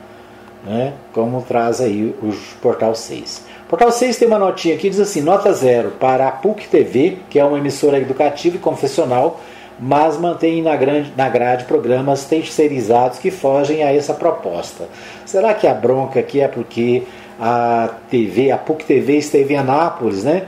né, 0.65 0.93
como 1.13 1.43
traz 1.43 1.81
aí 1.81 2.15
o 2.23 2.33
Portal 2.63 2.95
6. 2.95 3.45
Portal 3.69 3.93
6 3.93 4.17
tem 4.17 4.27
uma 4.27 4.39
notinha 4.39 4.75
aqui, 4.75 4.89
diz 4.89 4.99
assim, 4.99 5.21
nota 5.21 5.53
zero 5.53 5.91
para 6.01 6.27
a 6.27 6.33
PUC 6.33 6.69
TV, 6.69 7.19
que 7.29 7.39
é 7.39 7.45
uma 7.45 7.59
emissora 7.59 7.99
educativa 7.99 8.57
e 8.57 8.59
confessional, 8.59 9.41
mas 9.79 10.17
mantém 10.17 10.63
na, 10.63 10.75
grande, 10.75 11.13
na 11.15 11.29
grade 11.29 11.65
programas 11.65 12.25
terceirizados 12.25 13.19
que 13.19 13.31
fogem 13.31 13.83
a 13.83 13.95
essa 13.95 14.15
proposta. 14.15 14.89
Será 15.27 15.53
que 15.53 15.67
a 15.67 15.75
bronca 15.75 16.19
aqui 16.19 16.41
é 16.41 16.49
porque 16.49 17.03
a 17.39 17.91
TV, 18.11 18.51
a 18.51 18.57
PUC 18.57 18.87
TV 18.87 19.19
esteve 19.19 19.53
em 19.53 19.59
Anápolis, 19.59 20.25
né? 20.25 20.47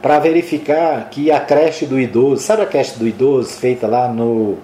Para 0.00 0.20
verificar 0.20 1.10
que 1.10 1.30
a 1.30 1.40
creche 1.40 1.86
do 1.86 1.98
idoso, 1.98 2.40
sabe 2.40 2.62
a 2.62 2.66
creche 2.66 2.96
do 2.98 3.06
idoso 3.06 3.50
feita 3.50 3.88
lá 3.88 4.08
no, 4.08 4.58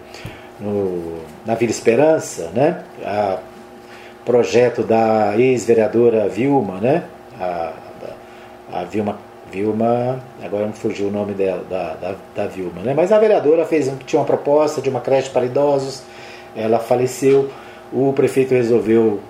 no 0.60 1.18
na 1.44 1.56
Vila 1.56 1.72
Esperança, 1.72 2.50
né? 2.54 2.84
A 3.04 3.38
projeto 4.24 4.82
da 4.82 5.34
ex-vereadora 5.36 6.28
Vilma, 6.28 6.78
né? 6.80 7.02
A, 7.38 7.72
a, 8.80 8.84
Vilma, 8.84 9.18
Vilma, 9.50 10.18
agora 10.42 10.66
me 10.66 10.72
fugiu 10.72 11.08
o 11.08 11.10
nome 11.10 11.32
dela, 11.32 11.64
da, 11.68 11.94
da, 11.94 12.14
da, 12.34 12.46
Vilma, 12.46 12.82
né? 12.82 12.94
Mas 12.94 13.12
a 13.12 13.18
vereadora 13.18 13.64
fez 13.64 13.90
tinha 14.06 14.20
uma 14.20 14.26
proposta 14.26 14.80
de 14.80 14.90
uma 14.90 15.00
creche 15.00 15.30
para 15.30 15.44
idosos, 15.44 16.02
ela 16.54 16.78
faleceu, 16.78 17.50
o 17.92 18.12
prefeito 18.12 18.54
resolveu 18.54 19.20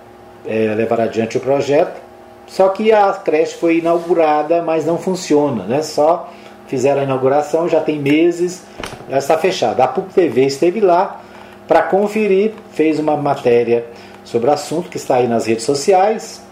é, 0.46 0.74
levar 0.74 1.00
adiante 1.00 1.36
o 1.36 1.40
projeto, 1.40 2.00
só 2.46 2.68
que 2.68 2.92
a 2.92 3.12
creche 3.12 3.56
foi 3.56 3.78
inaugurada, 3.78 4.62
mas 4.62 4.86
não 4.86 4.98
funciona, 4.98 5.64
né? 5.64 5.82
Só 5.82 6.30
fizeram 6.66 7.00
a 7.00 7.04
inauguração, 7.04 7.68
já 7.68 7.80
tem 7.80 7.98
meses, 7.98 8.62
ela 9.08 9.18
está 9.18 9.36
fechada. 9.36 9.84
A 9.84 9.88
PUC 9.88 10.14
TV 10.14 10.46
esteve 10.46 10.80
lá, 10.80 11.20
para 11.66 11.82
conferir, 11.82 12.52
fez 12.72 12.98
uma 12.98 13.16
matéria 13.16 13.84
sobre 14.24 14.48
o 14.48 14.52
assunto 14.52 14.88
que 14.88 14.96
está 14.96 15.16
aí 15.16 15.28
nas 15.28 15.46
redes 15.46 15.64
sociais 15.64 16.42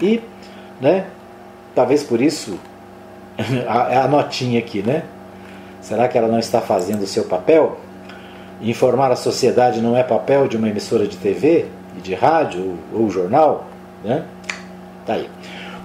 e, 0.00 0.20
né, 0.80 1.06
talvez 1.74 2.02
por 2.02 2.20
isso 2.20 2.58
a, 3.66 4.04
a 4.04 4.08
notinha 4.08 4.58
aqui, 4.58 4.82
né? 4.82 5.04
Será 5.80 6.08
que 6.08 6.16
ela 6.16 6.28
não 6.28 6.38
está 6.38 6.60
fazendo 6.60 7.02
o 7.02 7.06
seu 7.06 7.24
papel? 7.24 7.78
Informar 8.62 9.10
a 9.10 9.16
sociedade 9.16 9.80
não 9.80 9.96
é 9.96 10.02
papel 10.02 10.48
de 10.48 10.56
uma 10.56 10.68
emissora 10.68 11.06
de 11.06 11.16
TV 11.16 11.66
e 11.96 12.00
de 12.00 12.14
rádio 12.14 12.78
ou, 12.92 13.02
ou 13.02 13.10
jornal, 13.10 13.66
né? 14.02 14.24
Tá 15.04 15.14
aí. 15.14 15.28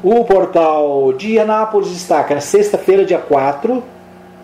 O 0.01 0.23
portal 0.23 1.11
de 1.11 1.37
Anápolis 1.37 1.89
destaca, 1.89 2.39
sexta-feira, 2.39 3.03
dia 3.03 3.17
4, 3.17 3.83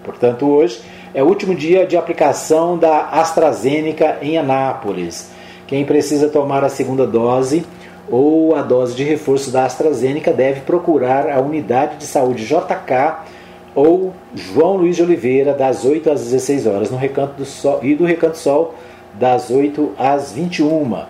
portanto 0.04 0.46
hoje, 0.46 0.82
é 1.14 1.24
o 1.24 1.28
último 1.28 1.56
dia 1.56 1.88
de 1.88 1.96
aplicação 1.96 2.78
da 2.78 3.06
AstraZeneca 3.06 4.18
em 4.22 4.38
Anápolis. 4.38 5.30
Quem 5.66 5.86
precisa 5.86 6.28
tomar 6.28 6.66
a 6.66 6.70
segunda 6.70 7.08
dose 7.08 7.66
ou 8.10 8.56
a 8.56 8.62
dose 8.62 8.96
de 8.96 9.04
reforço 9.04 9.52
da 9.52 9.66
AstraZeneca 9.66 10.32
deve 10.32 10.62
procurar 10.62 11.30
a 11.30 11.40
unidade 11.40 11.98
de 11.98 12.06
saúde 12.06 12.46
JK 12.46 13.16
ou 13.74 14.14
João 14.34 14.78
Luiz 14.78 14.96
de 14.96 15.04
Oliveira 15.04 15.54
das 15.54 15.84
8 15.84 16.12
às 16.12 16.24
16 16.24 16.68
horas 16.68 16.92
no 16.92 16.98
Recanto 16.98 17.34
do 17.34 17.46
Sol 17.46 17.80
e 17.84 17.96
do 17.96 18.06
Recanto 18.06 18.38
Sol 18.38 18.74
das 19.14 19.50
8 19.50 19.94
às 19.98 20.32
21 20.32 21.06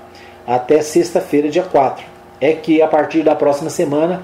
até 0.47 0.81
sexta-feira, 0.81 1.49
dia 1.49 1.63
4. 1.63 2.05
É 2.39 2.53
que 2.53 2.81
a 2.81 2.87
partir 2.87 3.23
da 3.23 3.35
próxima 3.35 3.69
semana 3.69 4.23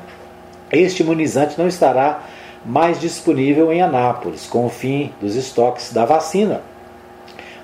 este 0.71 1.03
imunizante 1.03 1.57
não 1.57 1.67
estará 1.67 2.23
mais 2.65 2.99
disponível 2.99 3.71
em 3.71 3.81
Anápolis, 3.81 4.45
com 4.45 4.65
o 4.65 4.69
fim 4.69 5.11
dos 5.19 5.35
estoques 5.35 5.91
da 5.91 6.05
vacina. 6.05 6.61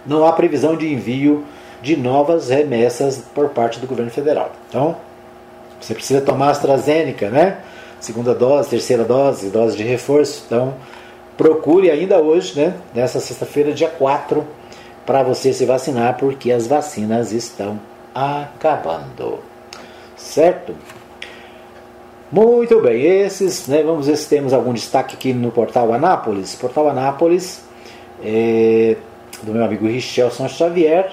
Não 0.06 0.26
há 0.26 0.32
previsão 0.32 0.76
de 0.76 0.92
envio 0.92 1.44
de 1.82 1.96
novas 1.96 2.50
remessas 2.50 3.24
por 3.34 3.50
parte 3.50 3.80
do 3.80 3.88
governo 3.88 4.12
federal. 4.12 4.52
Então, 4.70 4.96
você 5.80 5.94
precisa 5.94 6.22
tomar 6.22 6.50
AstraZeneca, 6.50 7.30
né? 7.30 7.58
Segunda 8.00 8.34
dose, 8.34 8.70
terceira 8.70 9.04
dose, 9.04 9.50
dose 9.50 9.78
de 9.78 9.84
reforço. 9.84 10.44
Então, 10.46 10.74
procure 11.38 11.90
ainda 11.90 12.20
hoje, 12.20 12.60
né? 12.60 12.76
Nessa 12.94 13.20
sexta-feira, 13.20 13.72
dia 13.74 13.90
4, 13.90 14.46
para 15.06 15.24
você 15.24 15.54
se 15.54 15.66
vacinar, 15.66 16.18
porque 16.18 16.52
as 16.52 16.68
vacinas 16.68 17.32
estão 17.32 17.80
acabando. 18.14 19.40
Certo? 20.16 20.76
Muito 22.30 22.82
bem, 22.82 23.02
esses, 23.02 23.68
né, 23.68 23.82
vamos 23.84 24.08
ver 24.08 24.18
se 24.18 24.28
temos 24.28 24.52
algum 24.52 24.74
destaque 24.74 25.16
aqui 25.16 25.34
no 25.34 25.50
portal 25.50 25.94
Anápolis. 25.94 26.56
Portal 26.56 26.90
Anápolis, 26.90 27.64
é, 28.22 28.98
do 29.44 29.54
meu 29.54 29.64
amigo 29.64 29.88
Richelson 29.88 30.50
Xavier, 30.50 31.10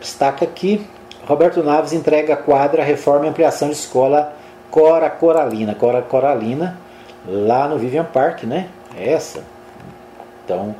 destaca 0.00 0.44
aqui: 0.44 0.86
Roberto 1.26 1.62
Naves 1.62 1.92
entrega 1.92 2.34
a 2.34 2.36
quadra 2.36 2.82
Reforma 2.84 3.26
e 3.26 3.28
Ampliação 3.28 3.68
de 3.68 3.74
Escola 3.74 4.32
Cora 4.70 5.10
Coralina. 5.10 5.74
Cora 5.74 6.02
Coralina, 6.02 6.78
lá 7.26 7.68
no 7.68 7.78
Vivian 7.78 8.04
Park, 8.04 8.44
né? 8.44 8.68
É 8.96 9.12
essa. 9.12 9.42
Então, 10.44 10.74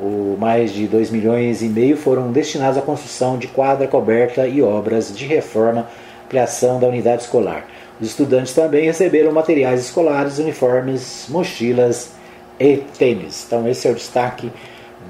o 0.00 0.36
mais 0.38 0.72
de 0.72 0.86
2 0.86 1.10
milhões 1.10 1.62
e 1.62 1.68
meio 1.68 1.96
foram 1.96 2.30
destinados 2.30 2.78
à 2.78 2.82
construção 2.82 3.36
de 3.36 3.48
quadra 3.48 3.88
coberta 3.88 4.46
e 4.46 4.62
obras 4.62 5.14
de 5.16 5.26
reforma 5.26 5.86
ampliação 6.24 6.78
da 6.78 6.86
unidade 6.86 7.22
escolar. 7.22 7.64
Os 8.00 8.08
estudantes 8.08 8.52
também 8.54 8.84
receberam 8.84 9.32
materiais 9.32 9.80
escolares, 9.80 10.38
uniformes, 10.38 11.26
mochilas 11.28 12.12
e 12.60 12.76
tênis. 12.98 13.44
Então 13.46 13.66
esse 13.66 13.88
é 13.88 13.90
o 13.90 13.94
destaque 13.94 14.52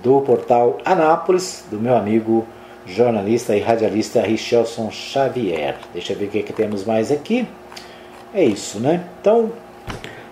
do 0.02 0.20
portal 0.20 0.78
Anápolis, 0.84 1.64
do 1.70 1.78
meu 1.78 1.96
amigo 1.96 2.46
jornalista 2.88 3.56
e 3.56 3.60
radialista 3.60 4.20
Richelson 4.22 4.90
Xavier. 4.90 5.76
Deixa 5.92 6.12
eu 6.12 6.18
ver 6.18 6.24
o 6.26 6.28
que, 6.28 6.38
é 6.38 6.42
que 6.42 6.52
temos 6.52 6.84
mais 6.84 7.12
aqui. 7.12 7.46
É 8.34 8.44
isso, 8.44 8.80
né? 8.80 9.04
Então, 9.20 9.52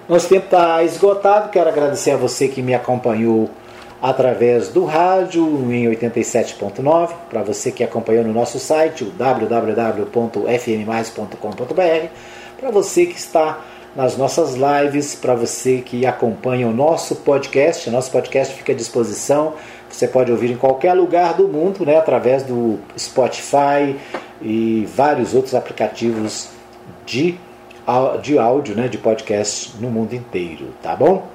nosso 0.09 0.29
tempo 0.29 0.47
está 0.47 0.83
esgotado. 0.83 1.51
Quero 1.51 1.69
agradecer 1.69 2.13
a 2.13 2.17
você 2.17 2.49
que 2.49 2.63
me 2.63 2.75
acompanhou 2.75 3.51
através 4.03 4.69
do 4.69 4.85
rádio 4.85 5.47
em 5.73 5.87
87.9, 5.87 7.15
para 7.31 7.43
você 7.43 7.73
que 7.73 7.83
acompanhou 7.83 8.23
no 8.25 8.33
nosso 8.33 8.59
site, 8.59 9.05
o 9.05 9.11
www.fmmais.com.br 9.11 12.09
para 12.57 12.71
você 12.71 13.07
que 13.07 13.19
está 13.19 13.61
nas 13.95 14.17
nossas 14.17 14.55
lives, 14.55 15.15
para 15.15 15.35
você 15.35 15.79
que 15.79 16.05
acompanha 16.05 16.67
o 16.67 16.73
nosso 16.73 17.17
podcast. 17.17 17.89
Nosso 17.91 18.11
podcast 18.11 18.55
fica 18.55 18.73
à 18.73 18.75
disposição. 18.75 19.55
Você 19.97 20.07
pode 20.07 20.31
ouvir 20.31 20.51
em 20.51 20.59
qualquer 20.59 20.93
lugar 20.93 21.33
do 21.33 21.49
mundo, 21.49 21.87
né, 21.87 21.97
através 21.97 22.43
do 22.43 22.79
Spotify 22.99 23.97
e 24.43 24.87
vários 24.95 25.33
outros 25.33 25.55
aplicativos 25.55 26.51
de, 27.07 27.39
de 28.21 28.37
áudio, 28.37 28.75
né, 28.77 28.89
de 28.89 28.99
podcast 28.99 29.73
no 29.81 29.89
mundo 29.89 30.13
inteiro, 30.13 30.67
tá 30.83 30.95
bom? 30.95 31.27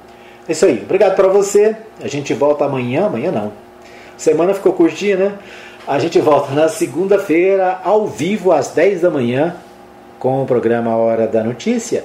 É 0.47 0.51
isso 0.51 0.63
aí. 0.63 0.79
Obrigado 0.83 1.15
para 1.15 1.27
você. 1.27 1.75
A 2.03 2.07
gente 2.07 2.35
volta 2.35 2.63
amanhã, 2.63 3.07
amanhã 3.07 3.31
não. 3.31 3.51
Semana 4.15 4.53
ficou 4.53 4.73
curtinha, 4.73 5.17
né? 5.17 5.39
A 5.87 5.97
gente 5.97 6.19
volta 6.19 6.53
na 6.53 6.69
segunda-feira, 6.69 7.79
ao 7.83 8.05
vivo, 8.05 8.51
às 8.51 8.67
10 8.67 9.01
da 9.01 9.09
manhã, 9.09 9.55
com 10.19 10.43
o 10.43 10.45
programa 10.45 10.95
Hora 10.95 11.25
da 11.25 11.43
Notícia, 11.43 12.03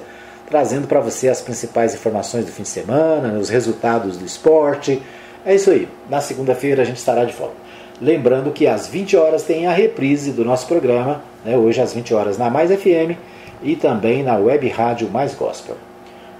trazendo 0.49 0.87
para 0.87 1.01
você 1.01 1.29
as 1.29 1.39
principais 1.39 1.93
informações 1.93 2.45
do 2.45 2.51
fim 2.51 2.63
de 2.63 2.69
semana, 2.69 3.37
os 3.37 3.47
resultados 3.47 4.17
do 4.17 4.25
esporte. 4.25 5.03
É 5.45 5.55
isso 5.55 5.71
aí. 5.71 5.87
Na 6.09 6.21
segunda-feira 6.21 6.81
a 6.81 6.85
gente 6.85 6.97
estará 6.97 7.23
de 7.23 7.33
volta. 7.33 7.55
Lembrando 8.01 8.51
que 8.51 8.67
às 8.67 8.87
20 8.87 9.17
horas 9.17 9.43
tem 9.43 9.65
a 9.65 9.71
reprise 9.71 10.31
do 10.31 10.45
nosso 10.45 10.67
programa, 10.67 11.21
né, 11.43 11.57
hoje 11.57 11.81
às 11.81 11.93
20 11.93 12.13
horas 12.13 12.37
na 12.37 12.49
Mais 12.49 12.71
FM 12.71 13.17
e 13.63 13.75
também 13.75 14.21
na 14.23 14.37
Web 14.37 14.67
Rádio 14.69 15.09
Mais 15.09 15.33
Gospel. 15.33 15.75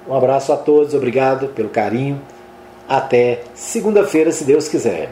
Um 0.07 0.13
abraço 0.13 0.53
a 0.53 0.57
todos, 0.57 0.93
obrigado 0.93 1.47
pelo 1.49 1.69
carinho. 1.69 2.21
Até 2.87 3.41
segunda-feira, 3.53 4.31
se 4.31 4.45
Deus 4.45 4.67
quiser. 4.67 5.05